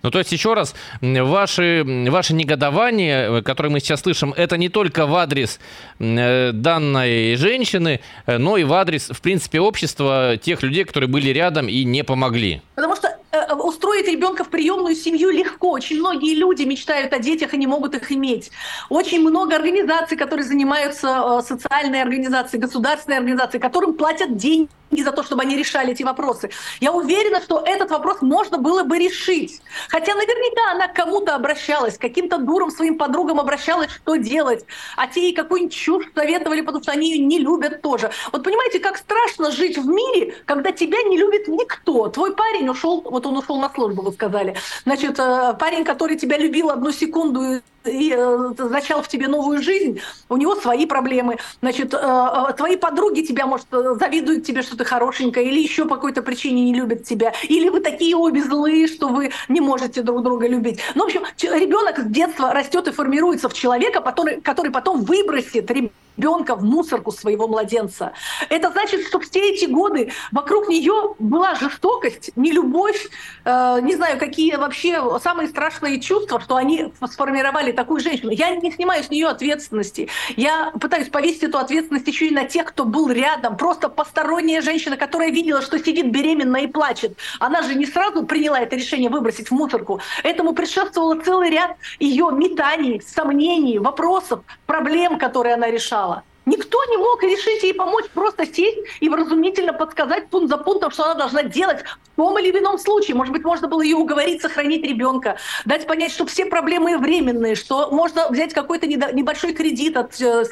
Ну, 0.04 0.10
то 0.10 0.18
есть, 0.18 0.32
еще 0.32 0.52
раз, 0.52 0.74
ваши, 1.00 1.82
ваше 2.10 2.34
негодование, 2.34 3.42
которое 3.42 3.70
мы 3.70 3.80
сейчас 3.80 4.02
слышим, 4.02 4.34
это 4.36 4.58
не 4.58 4.68
только 4.68 5.06
в 5.06 5.16
адрес 5.16 5.58
э, 5.98 6.52
данной 6.52 7.36
женщины, 7.36 8.00
э, 8.26 8.36
но 8.36 8.58
и 8.58 8.64
в 8.64 8.74
адрес, 8.74 9.08
в 9.08 9.22
принципе, 9.22 9.60
общества 9.60 10.36
тех 10.36 10.62
людей, 10.62 10.84
которые 10.84 11.08
были 11.08 11.30
рядом 11.30 11.68
и 11.68 11.84
не 11.84 12.04
помогли. 12.04 12.60
Потому 12.74 12.96
что 12.96 13.16
э, 13.32 13.54
устроить 13.54 14.06
ребенка 14.06 14.44
в 14.44 14.50
приемную 14.50 14.94
семью 14.94 15.30
легко. 15.30 15.70
Очень 15.70 16.00
многие 16.00 16.34
люди 16.34 16.64
мечтают 16.64 17.14
о 17.14 17.18
детях 17.18 17.54
и 17.54 17.56
не 17.56 17.66
могут 17.66 17.94
их 17.94 18.12
иметь. 18.12 18.50
Очень 18.90 19.22
много 19.22 19.56
организаций, 19.56 20.18
которые 20.18 20.44
занимаются, 20.44 21.40
социальные 21.48 22.02
организации, 22.02 22.58
государственные 22.58 23.20
организации, 23.20 23.58
которым 23.58 23.94
платят 23.94 24.36
деньги 24.36 24.68
за 24.90 25.12
то, 25.12 25.22
чтобы 25.22 25.42
они 25.42 25.56
решали 25.56 25.92
эти 25.92 26.02
вопросы. 26.02 26.50
Я 26.80 26.92
уверена, 26.92 27.40
что 27.40 27.62
этот 27.64 27.90
вопрос 27.90 28.22
можно 28.22 28.58
было 28.58 28.82
бы 28.82 28.98
решить. 28.98 29.60
Хотя 29.88 30.14
наверняка 30.14 30.72
она 30.72 30.88
к 30.88 30.94
кому-то 30.94 31.34
обращалась, 31.34 31.98
к 31.98 32.00
каким-то 32.00 32.38
дурам 32.38 32.70
своим 32.70 32.96
подругам 32.98 33.38
обращалась, 33.38 33.90
что 33.90 34.16
делать. 34.16 34.64
А 34.96 35.06
те 35.06 35.22
ей 35.22 35.34
какую-нибудь 35.34 35.74
чушь 35.74 36.06
советовали, 36.14 36.62
потому 36.62 36.82
что 36.82 36.92
они 36.92 37.12
ее 37.12 37.24
не 37.24 37.38
любят 37.38 37.82
тоже. 37.82 38.10
Вот 38.32 38.42
понимаете, 38.42 38.80
как 38.80 38.96
страшно 38.96 39.50
жить 39.50 39.78
в 39.78 39.86
мире, 39.86 40.34
когда 40.46 40.72
тебя 40.72 41.02
не 41.02 41.18
любит 41.18 41.48
никто. 41.48 42.08
Твой 42.08 42.34
парень 42.34 42.68
ушел, 42.68 43.02
вот 43.02 43.26
он 43.26 43.36
ушел 43.36 43.60
на 43.60 43.70
службу, 43.70 44.02
вы 44.02 44.12
сказали. 44.12 44.56
Значит, 44.84 45.18
э, 45.18 45.54
парень, 45.58 45.84
который 45.84 46.16
тебя 46.16 46.38
любил 46.38 46.70
одну 46.70 46.90
секунду 46.92 47.62
и 47.84 48.14
э, 48.16 48.54
зачал 48.56 49.02
в 49.02 49.08
тебе 49.08 49.28
новую 49.28 49.62
жизнь, 49.62 50.00
у 50.28 50.36
него 50.36 50.56
свои 50.56 50.86
проблемы. 50.86 51.38
Значит, 51.60 51.94
э, 51.94 51.98
э, 51.98 52.52
твои 52.54 52.76
подруги 52.76 53.22
тебя, 53.22 53.46
может, 53.46 53.66
завидуют 53.70 54.44
тебе, 54.44 54.62
что 54.62 54.76
ты 54.76 54.84
хорошенькая, 54.84 55.44
или 55.44 55.60
еще 55.60 55.84
по 55.84 55.96
какой-то 55.96 56.22
причине 56.22 56.64
не 56.64 56.74
любят 56.74 57.04
тебя, 57.04 57.32
или 57.48 57.68
вы 57.68 57.80
такие 57.80 58.16
обе 58.16 58.42
злые, 58.42 58.86
что 58.86 59.08
вы 59.08 59.32
не 59.48 59.60
можете 59.60 60.02
друг 60.02 60.22
друга 60.22 60.48
любить. 60.48 60.80
Ну, 60.94 61.04
в 61.04 61.06
общем, 61.06 61.24
ребенок 61.40 61.98
с 61.98 62.04
детства 62.04 62.52
растет 62.52 62.88
и 62.88 62.92
формируется 62.92 63.48
в 63.48 63.54
человека, 63.54 64.00
который, 64.00 64.40
который 64.40 64.70
потом 64.70 65.02
выбросит 65.02 65.70
ребенка 65.70 65.94
ребенка 66.16 66.54
в 66.54 66.64
мусорку 66.64 67.12
своего 67.12 67.48
младенца. 67.48 68.12
Это 68.48 68.70
значит, 68.70 69.06
что 69.06 69.20
все 69.20 69.52
эти 69.52 69.66
годы 69.66 70.12
вокруг 70.32 70.68
нее 70.68 71.14
была 71.18 71.54
жестокость, 71.54 72.30
нелюбовь, 72.36 73.08
э, 73.44 73.78
не 73.82 73.94
знаю, 73.96 74.18
какие 74.18 74.56
вообще 74.56 75.02
самые 75.20 75.48
страшные 75.48 76.00
чувства, 76.00 76.40
что 76.40 76.56
они 76.56 76.92
сформировали 77.10 77.72
такую 77.72 78.00
женщину. 78.00 78.30
Я 78.30 78.54
не 78.56 78.70
снимаю 78.72 79.02
с 79.04 79.10
нее 79.10 79.28
ответственности. 79.28 80.08
Я 80.36 80.72
пытаюсь 80.80 81.08
повесить 81.08 81.44
эту 81.44 81.58
ответственность 81.58 82.06
еще 82.06 82.28
и 82.28 82.30
на 82.30 82.44
тех, 82.44 82.66
кто 82.66 82.84
был 82.84 83.10
рядом. 83.10 83.56
Просто 83.56 83.88
посторонняя 83.88 84.62
женщина, 84.62 84.96
которая 84.96 85.30
видела, 85.30 85.62
что 85.62 85.78
сидит 85.78 86.10
беременная 86.10 86.62
и 86.62 86.66
плачет. 86.66 87.16
Она 87.40 87.62
же 87.62 87.74
не 87.74 87.86
сразу 87.86 88.24
приняла 88.24 88.60
это 88.60 88.76
решение 88.76 89.10
выбросить 89.10 89.48
в 89.48 89.52
мусорку. 89.52 90.00
Этому 90.22 90.52
предшествовало 90.52 91.20
целый 91.20 91.50
ряд 91.50 91.76
ее 91.98 92.30
метаний, 92.32 93.02
сомнений, 93.06 93.78
вопросов, 93.78 94.40
проблем, 94.66 95.18
которые 95.18 95.54
она 95.54 95.70
решала. 95.70 96.03
Никто 96.46 96.84
не 96.84 96.96
мог 96.98 97.22
решить 97.22 97.62
ей 97.62 97.72
помочь, 97.72 98.04
просто 98.12 98.44
сесть 98.46 98.78
и 99.00 99.08
вразумительно 99.08 99.72
подсказать 99.72 100.28
пункт 100.28 100.50
за 100.50 100.58
пунктом, 100.58 100.90
что 100.90 101.04
она 101.04 101.14
должна 101.14 101.42
делать 101.42 101.82
в 101.82 102.16
том 102.16 102.38
или 102.38 102.50
ином 102.58 102.78
случае. 102.78 103.16
Может 103.16 103.32
быть, 103.32 103.44
можно 103.44 103.66
было 103.66 103.80
ее 103.80 103.96
уговорить 103.96 104.42
сохранить 104.42 104.84
ребенка, 104.84 105.36
дать 105.64 105.86
понять, 105.86 106.12
что 106.12 106.26
все 106.26 106.46
проблемы 106.46 106.98
временные, 106.98 107.54
что 107.54 107.90
можно 107.90 108.28
взять 108.28 108.52
какой-то 108.52 108.86
небольшой 108.86 109.54
кредит 109.54 109.96
от 109.96 110.20
э, 110.20 110.44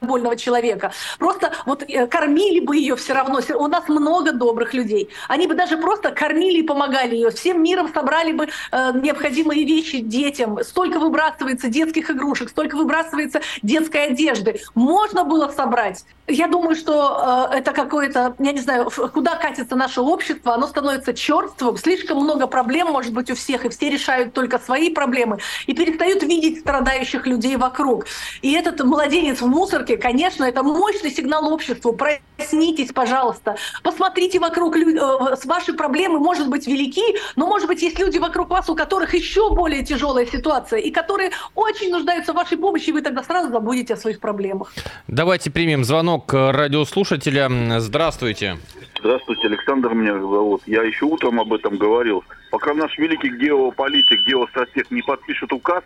больного 0.00 0.36
человека. 0.36 0.92
Просто 1.18 1.52
вот 1.64 1.82
э, 1.88 2.06
кормили 2.06 2.60
бы 2.60 2.76
ее 2.76 2.96
все 2.96 3.14
равно. 3.14 3.40
У 3.54 3.66
нас 3.66 3.88
много 3.88 4.32
добрых 4.32 4.74
людей. 4.74 5.10
Они 5.28 5.46
бы 5.46 5.54
даже 5.54 5.76
просто 5.76 6.10
кормили 6.10 6.58
и 6.58 6.62
помогали 6.62 7.14
ее. 7.14 7.30
Всем 7.30 7.62
миром 7.62 7.90
собрали 7.92 8.32
бы 8.32 8.48
э, 8.72 8.92
необходимые 8.94 9.64
вещи 9.64 10.00
детям. 10.00 10.62
Столько 10.62 10.98
выбрасывается 10.98 11.68
детских 11.68 12.10
игрушек, 12.10 12.50
столько 12.50 12.76
выбрасывается 12.76 13.40
детской 13.62 14.06
одежды. 14.08 14.60
Можно 14.74 15.24
было 15.24 15.48
собрать. 15.48 16.04
Я 16.28 16.48
думаю, 16.48 16.74
что 16.74 17.50
э, 17.52 17.58
это 17.58 17.70
какое-то, 17.70 18.34
я 18.40 18.52
не 18.52 18.60
знаю, 18.60 18.90
куда 19.12 19.36
катится 19.36 19.76
наше 19.76 20.00
общество, 20.00 20.54
оно 20.54 20.66
становится 20.66 21.14
черствым, 21.14 21.76
слишком 21.76 22.18
много 22.18 22.48
проблем 22.48 22.88
может 22.88 23.12
быть 23.12 23.30
у 23.30 23.36
всех, 23.36 23.64
и 23.64 23.68
все 23.68 23.90
решают 23.90 24.32
только 24.32 24.58
свои 24.58 24.90
проблемы, 24.90 25.38
и 25.66 25.74
перестают 25.74 26.24
видеть 26.24 26.60
страдающих 26.60 27.26
людей 27.28 27.56
вокруг. 27.56 28.06
И 28.42 28.52
этот 28.52 28.82
младенец 28.82 29.40
в 29.40 29.46
мусорке, 29.46 29.96
конечно, 29.96 30.42
это 30.42 30.64
мощный 30.64 31.12
сигнал 31.12 31.52
обществу. 31.52 31.92
Проснитесь, 31.92 32.90
пожалуйста, 32.92 33.56
посмотрите 33.84 34.40
вокруг, 34.40 34.76
э, 34.76 35.36
ваши 35.44 35.74
проблемы, 35.74 36.18
может 36.18 36.48
быть, 36.48 36.66
велики, 36.66 37.04
но, 37.36 37.46
может 37.46 37.68
быть, 37.68 37.82
есть 37.82 38.00
люди 38.00 38.18
вокруг 38.18 38.50
вас, 38.50 38.68
у 38.68 38.74
которых 38.74 39.14
еще 39.14 39.54
более 39.54 39.84
тяжелая 39.84 40.26
ситуация, 40.26 40.80
и 40.80 40.90
которые 40.90 41.30
очень 41.54 41.92
нуждаются 41.92 42.32
в 42.32 42.36
вашей 42.36 42.58
помощи, 42.58 42.88
и 42.88 42.92
вы 42.92 43.02
тогда 43.02 43.22
сразу 43.22 43.50
забудете 43.50 43.94
о 43.94 43.96
своих 43.96 44.18
проблемах. 44.18 44.72
Давайте 45.06 45.52
примем 45.52 45.84
звонок 45.84 46.15
звонок 46.16 46.54
радиослушателя. 46.54 47.48
Здравствуйте. 47.78 48.56
Здравствуйте, 48.98 49.48
Александр 49.48 49.94
меня 49.94 50.14
зовут. 50.14 50.62
Я 50.66 50.82
еще 50.82 51.04
утром 51.04 51.40
об 51.40 51.52
этом 51.52 51.76
говорил. 51.76 52.24
Пока 52.50 52.74
наш 52.74 52.96
великий 52.98 53.28
геополитик, 53.28 54.22
геостратег 54.26 54.90
не 54.90 55.02
подпишет 55.02 55.52
указ, 55.52 55.82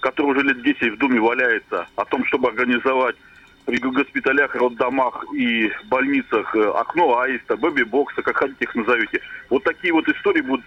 который 0.00 0.32
уже 0.32 0.42
лет 0.42 0.62
10 0.62 0.94
в 0.94 0.98
Думе 0.98 1.20
валяется, 1.20 1.86
о 1.96 2.04
том, 2.04 2.24
чтобы 2.26 2.48
организовать 2.48 3.16
при 3.64 3.78
госпиталях, 3.78 4.54
роддомах 4.54 5.24
и 5.34 5.72
больницах 5.86 6.54
э, 6.54 6.70
окно 6.70 7.18
аиста, 7.18 7.56
бэби-бокса, 7.56 8.22
как 8.22 8.36
хотите 8.36 8.64
их 8.64 8.74
назовите. 8.76 9.20
Вот 9.50 9.64
такие 9.64 9.92
вот 9.92 10.08
истории 10.08 10.42
будут 10.42 10.64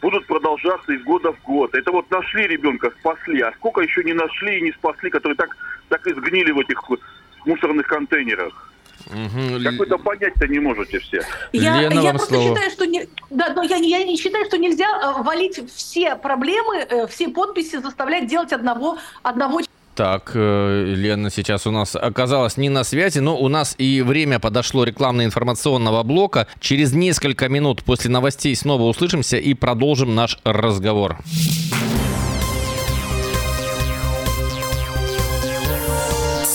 будут 0.00 0.26
продолжаться 0.26 0.92
из 0.92 1.02
года 1.04 1.32
в 1.32 1.40
год. 1.44 1.72
Это 1.74 1.92
вот 1.92 2.10
нашли 2.10 2.48
ребенка, 2.48 2.92
спасли. 2.98 3.40
А 3.40 3.52
сколько 3.52 3.80
еще 3.80 4.02
не 4.02 4.12
нашли 4.12 4.58
и 4.58 4.62
не 4.62 4.72
спасли, 4.72 5.08
которые 5.10 5.36
так, 5.36 5.56
так 5.88 6.04
и 6.08 6.12
сгнили 6.12 6.50
в 6.50 6.58
этих 6.58 6.82
мусорных 7.46 7.86
контейнерах. 7.86 8.68
Угу. 9.06 9.62
Как 9.64 9.74
вы 9.74 9.86
это 9.86 9.98
понять-то 9.98 10.46
не 10.46 10.60
можете 10.60 10.98
все? 11.00 11.22
Я, 11.52 11.80
Лена, 11.80 12.00
я 12.00 12.10
просто 12.10 12.34
слово. 12.34 12.48
считаю, 12.48 12.70
что 12.70 12.86
не, 12.86 13.08
да, 13.30 13.52
но 13.54 13.62
я, 13.62 13.76
я 13.76 14.04
не 14.04 14.16
считаю, 14.16 14.44
что 14.46 14.58
нельзя 14.58 14.86
э, 14.86 15.22
валить 15.22 15.60
все 15.74 16.16
проблемы, 16.16 16.76
э, 16.88 17.06
все 17.08 17.28
подписи 17.28 17.80
заставлять 17.80 18.28
делать 18.28 18.52
одного 18.52 18.98
одного. 19.22 19.60
Так, 19.94 20.32
э, 20.34 20.84
Лена 20.96 21.30
сейчас 21.30 21.66
у 21.66 21.70
нас 21.70 21.96
оказалась 21.96 22.56
не 22.56 22.70
на 22.70 22.84
связи, 22.84 23.18
но 23.18 23.36
у 23.36 23.48
нас 23.48 23.74
и 23.76 24.00
время 24.00 24.38
подошло 24.38 24.84
рекламно-информационного 24.84 26.02
блока. 26.02 26.46
Через 26.60 26.94
несколько 26.94 27.48
минут 27.48 27.82
после 27.82 28.10
новостей 28.10 28.56
снова 28.56 28.84
услышимся 28.84 29.36
и 29.36 29.52
продолжим 29.52 30.14
наш 30.14 30.38
разговор. 30.44 31.18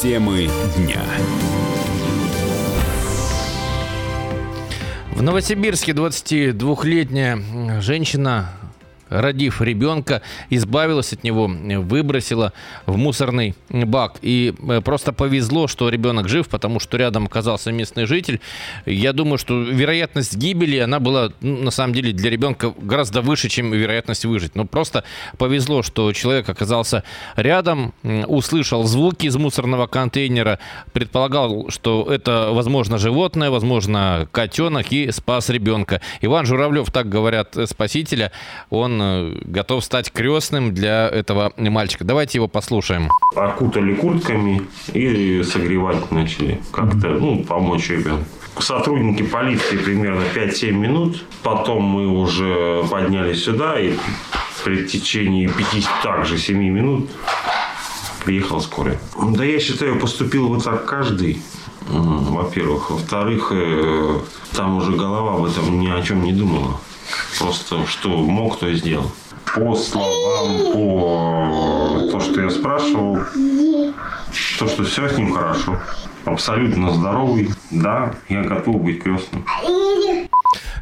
Темы 0.02 0.48
дня. 0.76 1.02
В 5.14 5.24
Новосибирске 5.24 5.94
22-летняя 5.94 7.82
женщина 7.82 8.52
родив 9.10 9.62
ребенка, 9.62 10.22
избавилась 10.50 11.14
от 11.14 11.24
него, 11.24 11.48
выбросила 11.48 12.54
в 12.86 12.98
мусорный 12.98 13.56
бак. 13.70 14.18
И 14.22 14.54
э, 14.70 14.82
просто 14.82 15.14
повезло, 15.14 15.68
что 15.68 15.90
ребенок 15.90 16.28
жив, 16.28 16.48
потому 16.48 16.80
что 16.80 16.98
рядом 16.98 17.26
оказался 17.26 17.72
местный 17.72 18.06
житель. 18.06 18.40
Я 18.86 19.14
думаю, 19.14 19.38
что 19.38 19.62
вероятность 19.62 20.36
гибели, 20.36 20.78
она 20.78 21.00
была, 21.00 21.32
ну, 21.42 21.64
на 21.64 21.72
самом 21.72 21.94
деле, 21.94 22.14
для 22.14 22.30
ребенка 22.30 22.74
гораздо 22.78 23.22
выше, 23.22 23.50
чем 23.50 23.72
вероятность 23.72 24.26
выжить. 24.26 24.56
Но 24.56 24.66
просто 24.66 25.04
повезло, 25.38 25.84
что 25.84 26.12
человек 26.14 26.50
оказался 26.50 27.04
рядом, 27.36 27.94
услышал 28.04 28.84
звуки 28.84 29.28
из 29.28 29.36
мусорного 29.36 29.88
контейнера, 29.88 30.60
предполагал, 30.94 31.70
что 31.70 32.08
это, 32.10 32.50
возможно, 32.52 32.98
животное, 32.98 33.50
возможно, 33.50 34.28
котенок, 34.32 34.92
и 34.92 35.12
спас 35.12 35.50
ребенка. 35.50 36.02
Иван 36.22 36.46
Журавлев, 36.46 36.92
так 36.92 37.10
говорят 37.10 37.58
спасителя, 37.66 38.32
он 38.70 38.97
Готов 39.46 39.84
стать 39.84 40.12
крестным 40.12 40.74
для 40.74 41.08
этого 41.08 41.54
мальчика. 41.58 42.04
Давайте 42.04 42.38
его 42.38 42.48
послушаем. 42.48 43.10
Окутали 43.36 43.94
куртками 43.94 44.62
и 44.94 45.44
согревать 45.44 46.12
начали. 46.12 46.62
Как-то, 46.72 47.10
ну, 47.10 47.44
помочь 47.44 47.90
ребенку. 47.90 48.26
Сотрудники 48.60 49.24
полиции 49.24 49.78
примерно 49.78 50.24
5-7 50.36 50.72
минут. 50.72 51.24
Потом 51.44 51.84
мы 51.84 52.08
уже 52.08 52.84
поднялись 52.90 53.44
сюда 53.44 53.80
и 53.80 53.94
при 54.64 54.86
течение 54.86 55.48
5 55.48 55.88
также 56.04 56.38
7 56.38 56.58
минут 56.58 57.10
приехал 58.26 58.60
скорая. 58.60 59.00
Да 59.18 59.46
я 59.46 59.60
считаю, 59.60 60.00
поступил 60.00 60.50
вот 60.50 60.64
так 60.64 60.86
каждый. 60.86 61.42
Во-первых. 61.90 62.92
Во-вторых, 62.92 63.52
э, 63.54 64.20
там 64.54 64.78
уже 64.78 64.92
голова 64.92 65.36
об 65.36 65.46
этом 65.46 65.80
ни 65.80 65.88
о 65.88 66.02
чем 66.02 66.24
не 66.24 66.34
думала. 66.34 66.80
Просто 67.40 67.86
что 67.88 68.10
мог, 68.10 68.60
то 68.60 68.68
и 68.68 68.76
сделал. 68.76 69.12
По 69.56 69.76
словам, 69.76 70.74
по 70.74 72.10
то, 72.12 72.20
что 72.20 72.42
я 72.42 72.50
спрашивал, 72.50 73.20
то, 74.60 74.68
что 74.68 74.84
все 74.84 75.08
с 75.10 75.18
ним 75.18 75.34
хорошо. 75.34 75.80
Абсолютно 76.26 76.92
здоровый. 76.94 77.50
Да, 77.72 78.14
я 78.28 78.44
готов 78.44 78.82
быть 78.82 79.02
крестным. 79.02 79.46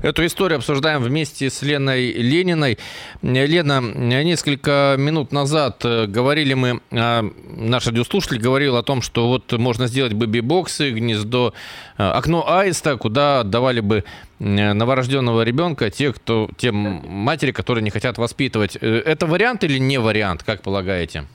Эту 0.01 0.25
историю 0.25 0.58
обсуждаем 0.58 1.01
вместе 1.01 1.49
с 1.49 1.62
Леной 1.62 2.12
Лениной. 2.12 2.77
Лена, 3.21 3.81
несколько 3.81 4.95
минут 4.97 5.31
назад 5.31 5.81
э, 5.84 6.05
говорили 6.08 6.53
мы, 6.53 6.81
а, 6.91 7.23
наш 7.55 7.88
радиослушатель 7.88 8.39
говорил 8.39 8.75
о 8.75 8.84
том, 8.84 9.01
что 9.01 9.27
вот 9.27 9.51
можно 9.53 9.88
сделать 9.88 10.13
бэби-боксы, 10.13 10.91
гнездо, 10.91 11.53
э, 11.97 12.03
окно 12.03 12.45
аиста, 12.47 12.97
куда 12.97 13.41
отдавали 13.41 13.79
бы 13.79 14.03
новорожденного 14.39 15.43
ребенка 15.43 15.89
те, 15.89 16.12
кто, 16.12 16.49
те 16.58 16.71
матери, 16.71 17.51
которые 17.51 17.84
не 17.84 17.89
хотят 17.89 18.17
воспитывать. 18.17 18.77
Э, 18.79 19.01
это 19.05 19.27
вариант 19.27 19.63
или 19.63 19.77
не 19.77 19.97
вариант, 19.97 20.43
как 20.43 20.62
полагаете? 20.62 21.25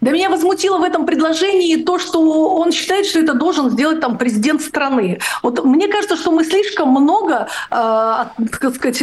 Да 0.00 0.10
меня 0.10 0.30
возмутило 0.30 0.78
в 0.78 0.82
этом 0.82 1.06
предложении 1.06 1.76
то, 1.76 1.98
что 1.98 2.20
он 2.56 2.72
считает, 2.72 3.06
что 3.06 3.18
это 3.18 3.34
должен 3.34 3.70
сделать 3.70 4.00
там 4.00 4.16
президент 4.18 4.62
страны. 4.62 5.18
Вот 5.42 5.64
мне 5.64 5.88
кажется, 5.88 6.16
что 6.16 6.30
мы 6.30 6.44
слишком 6.44 6.90
много, 6.90 7.48
э, 7.70 7.74
так 7.74 8.74
сказать, 8.74 8.98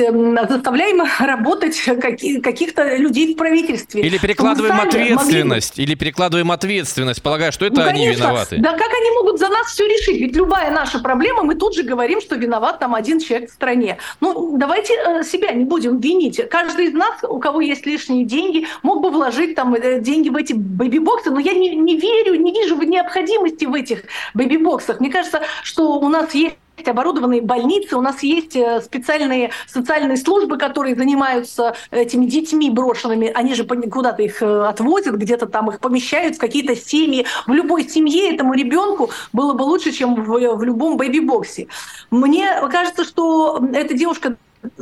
заставляем 0.49 1.03
работать 1.19 1.79
каких- 1.81 2.41
каких-то 2.41 2.95
людей 2.97 3.33
в 3.33 3.37
правительстве. 3.37 4.01
Или 4.01 4.17
перекладываем 4.17 4.79
ответственность, 4.79 5.77
могли... 5.77 5.83
или 5.83 5.95
перекладываем 5.95 6.51
ответственность, 6.51 7.21
полагая, 7.21 7.51
что 7.51 7.65
это 7.65 7.81
ну, 7.81 7.87
они 7.87 8.05
конечно. 8.05 8.23
виноваты. 8.23 8.57
Да 8.59 8.71
как 8.71 8.87
они 8.87 9.11
могут 9.11 9.39
за 9.39 9.49
нас 9.49 9.67
все 9.67 9.85
решить? 9.85 10.19
Ведь 10.19 10.35
любая 10.35 10.71
наша 10.71 10.99
проблема, 10.99 11.43
мы 11.43 11.55
тут 11.55 11.75
же 11.75 11.83
говорим, 11.83 12.21
что 12.21 12.35
виноват 12.35 12.79
там 12.79 12.95
один 12.95 13.19
человек 13.19 13.49
в 13.49 13.53
стране. 13.53 13.97
Ну, 14.21 14.57
давайте 14.57 14.93
э, 14.93 15.23
себя 15.23 15.51
не 15.51 15.65
будем 15.65 15.99
винить. 15.99 16.41
Каждый 16.49 16.87
из 16.87 16.93
нас, 16.93 17.15
у 17.23 17.39
кого 17.39 17.61
есть 17.61 17.85
лишние 17.85 18.25
деньги, 18.25 18.67
мог 18.83 19.01
бы 19.01 19.09
вложить 19.09 19.55
там 19.55 19.75
э, 19.75 19.99
деньги 19.99 20.29
в 20.29 20.35
эти 20.35 20.53
бэби-боксы, 20.87 21.31
но 21.31 21.39
я 21.39 21.53
не, 21.53 21.75
не 21.75 21.97
верю, 21.97 22.35
не 22.35 22.51
вижу 22.51 22.75
необходимости 22.81 23.65
в 23.65 23.73
этих 23.73 24.03
бэби-боксах. 24.33 24.99
Мне 24.99 25.09
кажется, 25.09 25.41
что 25.63 25.99
у 25.99 26.09
нас 26.09 26.33
есть 26.33 26.57
оборудованные 26.85 27.41
больницы, 27.41 27.95
у 27.95 28.01
нас 28.01 28.21
есть 28.21 28.55
э, 28.55 28.81
специальные 28.81 29.51
социальные 29.67 30.17
службы, 30.17 30.57
которые 30.57 30.95
занимаются 30.95 31.75
этими 31.91 32.25
детьми 32.25 32.69
брошенными. 32.69 33.31
Они 33.33 33.53
же 33.55 33.65
куда-то 33.65 34.21
их 34.21 34.41
э, 34.41 34.65
отвозят, 34.65 35.15
где-то 35.15 35.45
там 35.45 35.69
их 35.69 35.79
помещают 35.79 36.35
в 36.35 36.39
какие-то 36.39 36.75
семьи. 36.75 37.25
В 37.47 37.53
любой 37.53 37.87
семье 37.87 38.33
этому 38.33 38.53
ребенку 38.53 39.09
было 39.33 39.53
бы 39.53 39.63
лучше, 39.63 39.91
чем 39.91 40.15
в, 40.15 40.27
в 40.27 40.63
любом 40.63 40.97
бэби-боксе. 40.97 41.67
Мне 42.11 42.47
кажется, 42.69 43.03
что 43.03 43.63
эта 43.73 43.93
девушка 43.93 44.35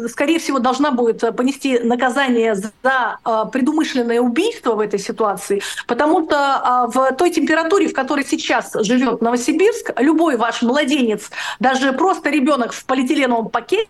скорее 0.09 0.39
всего, 0.39 0.59
должна 0.59 0.91
будет 0.91 1.23
э, 1.23 1.31
понести 1.31 1.79
наказание 1.79 2.55
за 2.55 3.19
э, 3.25 3.43
предумышленное 3.51 4.19
убийство 4.21 4.75
в 4.75 4.79
этой 4.79 4.99
ситуации, 4.99 5.61
потому 5.87 6.25
что 6.25 6.35
э, 6.35 6.97
в 6.97 7.15
той 7.15 7.31
температуре, 7.31 7.87
в 7.87 7.93
которой 7.93 8.25
сейчас 8.25 8.73
живет 8.81 9.21
Новосибирск, 9.21 9.91
любой 9.99 10.37
ваш 10.37 10.61
младенец, 10.61 11.29
даже 11.59 11.93
просто 11.93 12.29
ребенок 12.29 12.73
в 12.73 12.85
полиэтиленовом 12.85 13.49
пакете, 13.49 13.87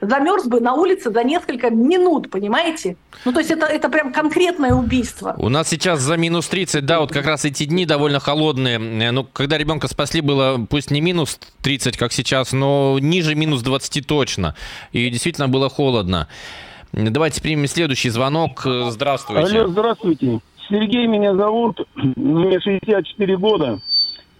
замерз 0.00 0.46
бы 0.46 0.60
на 0.60 0.74
улице 0.74 1.10
за 1.10 1.24
несколько 1.24 1.70
минут, 1.70 2.30
понимаете? 2.30 2.96
Ну, 3.24 3.32
то 3.32 3.40
есть 3.40 3.50
это, 3.50 3.66
это 3.66 3.88
прям 3.88 4.12
конкретное 4.12 4.72
убийство. 4.74 5.34
У 5.38 5.48
нас 5.48 5.68
сейчас 5.68 6.00
за 6.00 6.16
минус 6.16 6.48
30, 6.48 6.84
да, 6.84 7.00
вот 7.00 7.12
как 7.12 7.26
раз 7.26 7.44
эти 7.44 7.64
дни 7.64 7.86
довольно 7.86 8.20
холодные. 8.20 8.78
Ну, 8.78 9.24
когда 9.24 9.58
ребенка 9.58 9.88
спасли, 9.88 10.20
было 10.20 10.66
пусть 10.68 10.90
не 10.90 11.00
минус 11.00 11.38
30, 11.62 11.96
как 11.96 12.12
сейчас, 12.12 12.52
но 12.52 12.98
ниже 13.00 13.34
минус 13.34 13.62
20 13.62 14.06
точно. 14.06 14.54
И 14.92 15.08
действительно 15.10 15.48
было 15.48 15.68
холодно. 15.68 16.28
Давайте 16.92 17.40
примем 17.40 17.66
следующий 17.66 18.10
звонок. 18.10 18.62
Здравствуйте. 18.64 19.58
Алло, 19.58 19.68
здравствуйте. 19.68 20.40
Сергей 20.68 21.06
меня 21.06 21.34
зовут, 21.34 21.80
мне 21.94 22.60
64 22.60 23.36
года. 23.36 23.78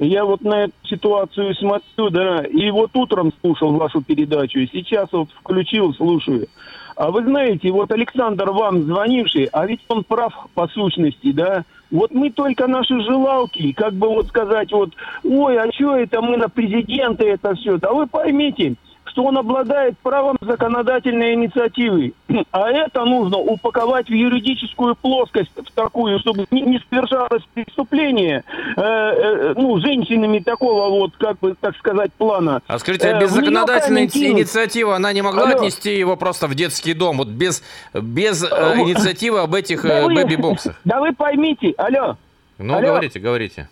Я 0.03 0.25
вот 0.25 0.43
на 0.43 0.65
эту 0.65 0.73
ситуацию 0.83 1.55
смотрю, 1.55 2.11
да, 2.11 2.43
и 2.43 2.71
вот 2.73 2.91
утром 2.95 3.33
слушал 3.41 3.73
вашу 3.75 4.03
передачу, 4.03 4.59
и 4.59 4.67
сейчас 4.67 5.09
вот 5.13 5.29
включил, 5.31 5.95
слушаю. 5.95 6.49
А 6.97 7.13
вы 7.13 7.23
знаете, 7.23 7.71
вот 7.71 7.93
Александр 7.93 8.51
вам 8.51 8.83
звонивший, 8.83 9.45
а 9.53 9.65
ведь 9.65 9.81
он 9.89 10.03
прав 10.03 10.35
по 10.55 10.67
сущности, 10.67 11.31
да. 11.31 11.65
Вот 11.93 12.13
мы 12.13 12.31
только 12.31 12.67
наши 12.67 13.01
желалки, 13.01 13.73
как 13.73 13.95
бы 13.95 14.09
вот 14.09 14.27
сказать, 14.27 14.73
вот, 14.73 14.91
ой, 15.23 15.57
а 15.57 15.71
что 15.73 15.97
это 15.97 16.21
мы 16.21 16.37
на 16.37 16.49
президента 16.49 17.25
это 17.25 17.55
все. 17.55 17.79
Да 17.79 17.93
вы 17.93 18.09
поймите, 18.09 18.75
что 19.13 19.25
он 19.25 19.37
обладает 19.39 19.99
правом 19.99 20.37
законодательной 20.41 21.35
инициативы. 21.35 22.13
А 22.51 22.71
это 22.71 23.05
нужно 23.05 23.39
упаковать 23.39 24.09
в 24.09 24.13
юридическую 24.13 24.95
плоскость, 24.97 25.51
в 25.55 25.71
такую, 25.73 26.19
чтобы 26.19 26.47
не, 26.51 26.63
не 26.63 26.83
совершалось 26.91 27.43
преступление 27.55 28.45
э, 28.77 28.81
э, 28.81 29.55
ну, 29.57 29.79
женщинами 29.79 30.39
такого 30.39 30.91
вот, 30.91 31.13
как 31.17 31.39
бы, 31.39 31.55
так 31.59 31.77
сказать, 31.77 32.13
плана. 32.15 32.61
А 32.67 32.79
скажите, 32.79 33.09
а 33.09 33.17
э, 33.17 33.21
без 33.21 33.31
э, 33.31 33.35
законодательной 33.35 34.07
инициативы 34.07 34.95
она 34.95 35.13
не 35.13 35.23
могла 35.23 35.45
Алло. 35.45 35.57
отнести 35.57 35.97
его 35.97 36.17
просто 36.17 36.47
в 36.47 36.55
детский 36.55 36.95
дом? 36.95 37.19
Вот 37.19 37.29
без, 37.29 37.63
без 37.95 38.43
э, 38.43 38.47
инициативы 38.77 39.41
об 39.41 39.55
этих 39.55 39.83
да 39.83 40.01
э, 40.01 40.07
бэби-боксах? 40.07 40.81
Да 40.85 41.01
вы 41.01 41.13
поймите, 41.13 41.75
алло. 41.79 42.17
Ну, 42.59 42.75
алло. 42.75 42.89
говорите, 42.89 43.19
говорите. 43.19 43.69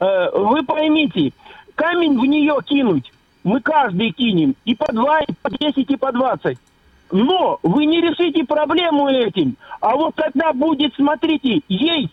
Э, 0.00 0.30
вы 0.32 0.62
поймите, 0.64 1.32
камень 1.74 2.18
в 2.18 2.24
нее 2.24 2.56
кинуть 2.64 3.13
мы 3.44 3.60
каждый 3.60 4.10
кинем 4.10 4.56
и 4.64 4.74
по 4.74 4.92
два, 4.92 5.20
и 5.20 5.32
по 5.42 5.50
десять, 5.50 5.90
и 5.90 5.96
по 5.96 6.10
двадцать. 6.10 6.58
Но 7.12 7.60
вы 7.62 7.84
не 7.84 8.00
решите 8.00 8.44
проблему 8.44 9.08
этим. 9.08 9.56
А 9.80 9.94
вот 9.94 10.14
когда 10.16 10.52
будет, 10.52 10.94
смотрите, 10.94 11.60
ей 11.68 12.10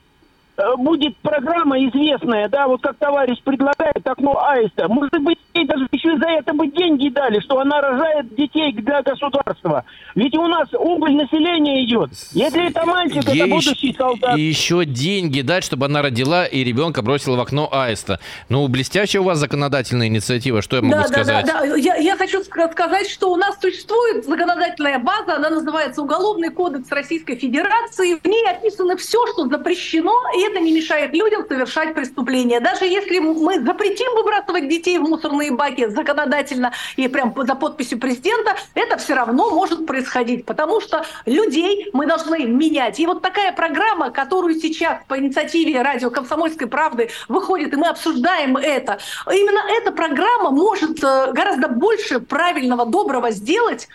Э, 0.61 0.75
будет 0.77 1.17
программа 1.17 1.83
известная, 1.87 2.49
да, 2.49 2.67
вот 2.67 2.81
как 2.81 2.97
товарищ 2.97 3.41
предлагает 3.41 4.05
окно 4.05 4.43
аиста. 4.45 4.87
Может 4.87 5.19
быть, 5.21 5.39
ей 5.61 5.67
даже 5.67 5.87
еще 5.91 6.17
за 6.17 6.27
это 6.27 6.53
бы 6.53 6.67
деньги 6.67 7.09
дали, 7.09 7.39
что 7.39 7.59
она 7.59 7.81
рожает 7.81 8.33
детей 8.35 8.73
для 8.73 9.01
государства. 9.01 9.85
Ведь 10.15 10.35
у 10.35 10.47
нас 10.47 10.67
убыль 10.73 11.15
населения 11.15 11.83
идет. 11.85 12.11
Если 12.31 12.69
это 12.69 12.85
мальчик, 12.85 13.23
Ей 13.29 13.43
это 13.43 13.49
будущий 13.49 13.95
солдат. 13.97 14.37
И 14.37 14.41
еще 14.41 14.85
деньги 14.85 15.41
дать, 15.41 15.63
чтобы 15.63 15.85
она 15.85 16.01
родила 16.01 16.45
и 16.45 16.63
ребенка 16.63 17.01
бросила 17.01 17.37
в 17.37 17.41
окно 17.41 17.69
аиста. 17.71 18.19
Ну, 18.49 18.67
блестящая 18.67 19.21
у 19.21 19.25
вас 19.25 19.37
законодательная 19.37 20.07
инициатива, 20.07 20.61
что 20.61 20.77
я 20.77 20.81
могу 20.81 20.95
да, 20.95 21.07
сказать? 21.07 21.45
Да, 21.45 21.61
да, 21.61 21.67
да. 21.67 21.75
Я, 21.75 21.95
я 21.95 22.17
хочу 22.17 22.43
сказать, 22.43 23.09
что 23.09 23.31
у 23.31 23.35
нас 23.35 23.57
существует 23.61 24.25
законодательная 24.25 24.99
база, 24.99 25.35
она 25.35 25.49
называется 25.49 26.01
Уголовный 26.01 26.49
кодекс 26.49 26.91
Российской 26.91 27.35
Федерации. 27.35 28.15
В 28.15 28.27
ней 28.27 28.45
описано 28.49 28.97
все, 28.97 29.25
что 29.27 29.47
запрещено, 29.47 30.13
и 30.37 30.41
это 30.43 30.59
не 30.59 30.71
мешает 30.71 31.13
людям 31.13 31.45
совершать 31.47 31.93
преступления. 31.93 32.59
Даже 32.59 32.85
если 32.85 33.19
мы 33.19 33.63
запретим 33.63 34.15
выбрасывать 34.15 34.67
детей 34.67 34.97
в 34.97 35.03
мусорные 35.03 35.50
баки 35.55 35.87
законодательно 35.87 36.73
и 36.95 37.07
прям 37.07 37.33
за 37.35 37.55
подписью 37.55 37.99
президента, 37.99 38.55
это 38.73 38.97
все 38.97 39.13
равно 39.13 39.49
может 39.51 39.85
происходить, 39.85 40.45
потому 40.45 40.81
что 40.81 41.05
людей 41.25 41.89
мы 41.93 42.05
должны 42.05 42.45
менять. 42.45 42.99
И 42.99 43.05
вот 43.05 43.21
такая 43.21 43.51
программа, 43.53 44.11
которую 44.11 44.55
сейчас 44.55 44.99
по 45.07 45.17
инициативе 45.17 45.81
радио 45.81 46.09
«Комсомольской 46.09 46.67
правды» 46.67 47.09
выходит, 47.27 47.73
и 47.73 47.75
мы 47.75 47.87
обсуждаем 47.87 48.57
это, 48.57 48.99
именно 49.27 49.61
эта 49.79 49.91
программа 49.91 50.51
может 50.51 51.03
э, 51.03 51.31
гораздо 51.33 51.67
больше 51.67 52.19
правильного, 52.19 52.85
доброго 52.85 53.31
сделать 53.31 53.87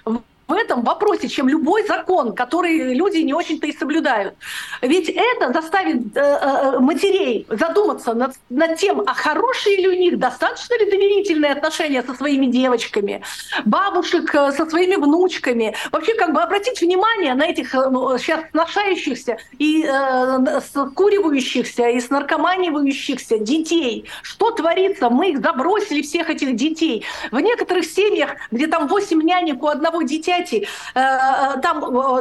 этом 0.55 0.83
вопросе, 0.83 1.29
чем 1.29 1.49
любой 1.49 1.87
закон, 1.87 2.35
который 2.35 2.95
люди 2.95 3.19
не 3.19 3.35
очень-то 3.35 3.67
и 3.67 3.77
соблюдают. 3.77 4.35
Ведь 4.81 5.09
это 5.09 5.53
заставит 5.53 6.17
э, 6.17 6.21
э, 6.21 6.79
матерей 6.79 7.47
задуматься 7.49 8.15
над, 8.15 8.35
над 8.49 8.77
тем, 8.77 9.03
а 9.07 9.15
хорошие 9.15 9.77
ли 9.77 9.89
у 9.89 9.93
них, 9.93 10.19
достаточно 10.19 10.79
ли 10.79 10.91
доверительные 10.91 11.53
отношения 11.53 12.03
со 12.03 12.15
своими 12.15 12.47
девочками, 12.47 13.23
бабушек 13.65 14.33
э, 14.35 14.53
со 14.53 14.67
своими 14.67 14.95
внучками. 14.95 15.75
Вообще, 15.91 16.15
как 16.15 16.33
бы 16.33 16.41
обратить 16.41 16.81
внимание 16.81 17.35
на 17.35 17.47
этих 17.47 17.75
э, 17.75 17.91
ну, 17.91 18.17
сейчас 18.19 18.45
сношающихся 18.53 19.39
и 19.59 19.85
э, 19.85 20.61
скуривающихся, 20.61 21.89
и 21.89 22.01
снаркоманивающихся 22.01 23.39
детей. 23.39 24.05
Что 24.23 24.53
творится? 24.53 25.11
Мы 25.11 25.31
их 25.31 25.41
забросили, 25.41 26.03
всех 26.03 26.31
этих 26.31 26.55
детей. 26.55 27.05
В 27.33 27.41
некоторых 27.41 27.85
семьях, 27.85 28.31
где 28.51 28.67
там 28.69 28.87
8 28.87 29.21
нянек 29.23 29.63
у 29.63 29.67
одного 29.67 30.03
дитя, 30.03 30.36
понимаете, 30.37 30.68
э, 30.94 31.01
э, 31.01 31.61
там 31.61 31.79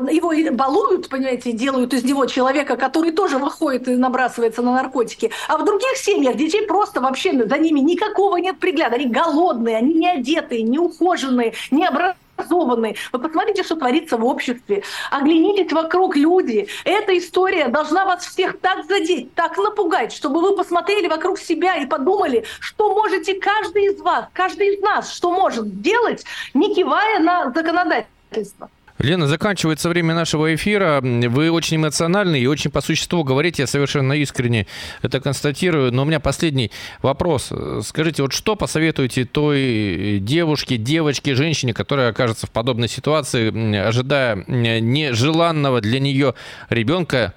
э, 0.08 0.14
его 0.14 0.34
балуют, 0.52 1.10
понимаете, 1.10 1.52
делают 1.52 1.94
из 1.94 2.04
него 2.04 2.26
человека, 2.26 2.78
который 2.78 3.12
тоже 3.12 3.38
выходит 3.38 3.88
и 3.88 3.96
набрасывается 3.96 4.62
на 4.62 4.74
наркотики. 4.74 5.32
А 5.48 5.58
в 5.58 5.66
других 5.66 5.98
семьях 5.98 6.36
детей 6.36 6.66
просто 6.66 7.02
вообще 7.02 7.32
за 7.46 7.58
ними 7.58 7.80
никакого 7.80 8.38
нет 8.38 8.60
пригляда. 8.60 8.96
Они 8.96 9.06
голодные, 9.06 9.78
они 9.78 9.94
не 9.94 10.10
одетые, 10.10 10.64
не 10.64 10.80
ухоженные, 10.80 11.54
не 11.72 11.86
образованные 11.86 12.25
образованные. 12.36 12.96
Вы 13.12 13.20
посмотрите, 13.20 13.64
что 13.64 13.76
творится 13.76 14.18
в 14.18 14.26
обществе. 14.26 14.84
Оглянитесь 15.12 15.72
вокруг, 15.72 16.16
люди. 16.16 16.68
Эта 16.84 17.18
история 17.18 17.68
должна 17.68 18.06
вас 18.06 18.26
всех 18.26 18.60
так 18.60 18.86
задеть, 18.86 19.34
так 19.34 19.58
напугать, 19.58 20.14
чтобы 20.14 20.42
вы 20.42 20.56
посмотрели 20.56 21.08
вокруг 21.08 21.40
себя 21.40 21.78
и 21.78 21.86
подумали, 21.86 22.46
что 22.60 22.94
можете 22.94 23.36
каждый 23.36 23.86
из 23.86 24.00
вас, 24.02 24.26
каждый 24.34 24.76
из 24.76 24.82
нас, 24.82 25.12
что 25.12 25.32
может 25.32 25.82
делать, 25.82 26.24
не 26.54 26.74
кивая 26.74 27.20
на 27.20 27.52
законодательство. 27.52 28.70
Лена, 28.98 29.28
заканчивается 29.28 29.90
время 29.90 30.16
нашего 30.16 30.56
эфира. 30.56 31.02
Вы 31.02 31.52
очень 31.52 31.78
эмоциональны 31.78 32.40
и 32.40 32.48
очень 32.48 32.72
по 32.72 32.82
существу 32.82 33.24
говорите. 33.24 33.64
Я 33.64 33.68
совершенно 33.68 34.14
искренне 34.14 34.68
это 35.02 35.20
констатирую. 35.20 35.92
Но 35.92 36.04
у 36.04 36.06
меня 36.06 36.20
последний 36.20 36.72
вопрос. 37.02 37.52
Скажите, 37.84 38.22
вот 38.22 38.32
что 38.32 38.56
посоветуете 38.56 39.26
той 39.26 40.20
девушке, 40.22 40.78
девочке, 40.78 41.36
женщине, 41.36 41.74
которая 41.74 42.10
окажется 42.10 42.48
в 42.48 42.52
подобной 42.52 42.88
ситуации, 42.88 43.76
ожидая 43.78 44.44
нежеланного 44.48 45.82
для 45.82 46.00
нее 46.00 46.34
ребенка, 46.70 47.34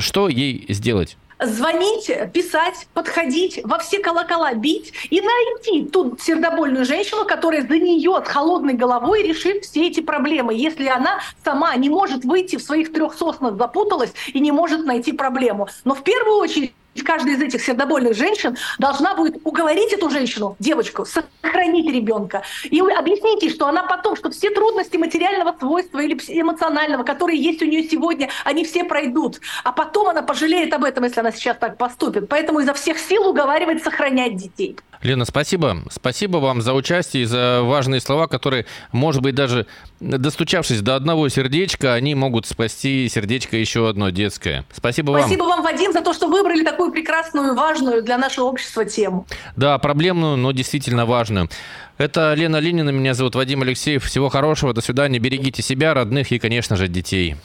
что 0.00 0.28
ей 0.28 0.66
сделать? 0.68 1.16
Звонить, 1.42 2.10
писать, 2.32 2.86
подходить, 2.94 3.60
во 3.64 3.78
все 3.78 3.98
колокола 3.98 4.54
бить 4.54 4.92
и 5.10 5.20
найти 5.20 5.86
ту 5.86 6.16
сердобольную 6.20 6.84
женщину, 6.84 7.24
которая 7.24 7.62
за 7.62 7.78
нее 7.78 8.22
с 8.24 8.28
холодной 8.28 8.74
головой 8.74 9.22
решит 9.22 9.64
все 9.64 9.86
эти 9.86 10.00
проблемы, 10.00 10.54
если 10.54 10.86
она 10.86 11.20
сама 11.44 11.74
не 11.76 11.88
может 11.88 12.24
выйти 12.24 12.56
в 12.56 12.62
своих 12.62 12.92
трех 12.92 13.14
соснах, 13.14 13.56
запуталась 13.56 14.12
и 14.32 14.40
не 14.40 14.52
может 14.52 14.84
найти 14.84 15.12
проблему. 15.12 15.68
Но 15.84 15.94
в 15.94 16.02
первую 16.02 16.36
очередь 16.38 16.72
каждая 17.04 17.36
из 17.36 17.42
этих 17.42 17.62
сердобольных 17.62 18.14
женщин 18.14 18.56
должна 18.78 19.14
будет 19.14 19.40
уговорить 19.44 19.92
эту 19.92 20.10
женщину, 20.10 20.56
девочку, 20.58 21.04
сохранить 21.04 21.92
ребенка. 21.92 22.42
И 22.64 22.80
вы 22.80 22.92
объясните, 22.92 23.50
что 23.50 23.66
она 23.66 23.82
потом, 23.84 24.16
что 24.16 24.30
все 24.30 24.50
трудности 24.50 24.96
материального 24.96 25.56
свойства 25.58 25.98
или 26.00 26.14
эмоционального, 26.28 27.02
которые 27.02 27.40
есть 27.40 27.62
у 27.62 27.66
нее 27.66 27.84
сегодня, 27.84 28.28
они 28.44 28.64
все 28.64 28.84
пройдут. 28.84 29.40
А 29.64 29.72
потом 29.72 30.08
она 30.08 30.22
пожалеет 30.22 30.72
об 30.72 30.84
этом, 30.84 31.04
если 31.04 31.20
она 31.20 31.32
сейчас 31.32 31.56
так 31.58 31.76
поступит. 31.76 32.28
Поэтому 32.28 32.60
изо 32.60 32.74
всех 32.74 32.98
сил 32.98 33.28
уговаривать 33.28 33.82
сохранять 33.82 34.36
детей. 34.36 34.76
Лена, 35.02 35.24
спасибо. 35.24 35.78
Спасибо 35.90 36.38
вам 36.38 36.60
за 36.60 36.74
участие 36.74 37.22
и 37.22 37.26
за 37.26 37.62
важные 37.62 38.00
слова, 38.00 38.26
которые, 38.26 38.66
может 38.92 39.22
быть, 39.22 39.34
даже 39.34 39.66
достучавшись 40.00 40.82
до 40.82 40.94
одного 40.96 41.28
сердечка, 41.28 41.94
они 41.94 42.14
могут 42.14 42.46
спасти 42.46 43.08
сердечко 43.08 43.56
еще 43.56 43.88
одно 43.88 44.10
детское. 44.10 44.64
Спасибо, 44.72 45.12
вам. 45.12 45.22
Спасибо 45.22 45.44
вам, 45.44 45.62
Вадим, 45.62 45.92
за 45.92 46.02
то, 46.02 46.12
что 46.12 46.28
выбрали 46.28 46.64
такую 46.64 46.92
прекрасную, 46.92 47.54
важную 47.54 48.02
для 48.02 48.18
нашего 48.18 48.44
общества 48.46 48.84
тему. 48.84 49.26
Да, 49.56 49.78
проблемную, 49.78 50.36
но 50.36 50.52
действительно 50.52 51.06
важную. 51.06 51.48
Это 51.96 52.34
Лена 52.34 52.58
Ленина, 52.58 52.90
меня 52.90 53.14
зовут 53.14 53.34
Вадим 53.34 53.62
Алексеев. 53.62 54.04
Всего 54.04 54.28
хорошего, 54.28 54.72
до 54.72 54.80
свидания. 54.80 55.18
Берегите 55.18 55.62
себя, 55.62 55.94
родных 55.94 56.32
и, 56.32 56.38
конечно 56.38 56.76
же, 56.76 56.88
детей. 56.88 57.36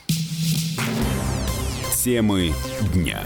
Темы 2.03 2.53
дня. 2.93 3.21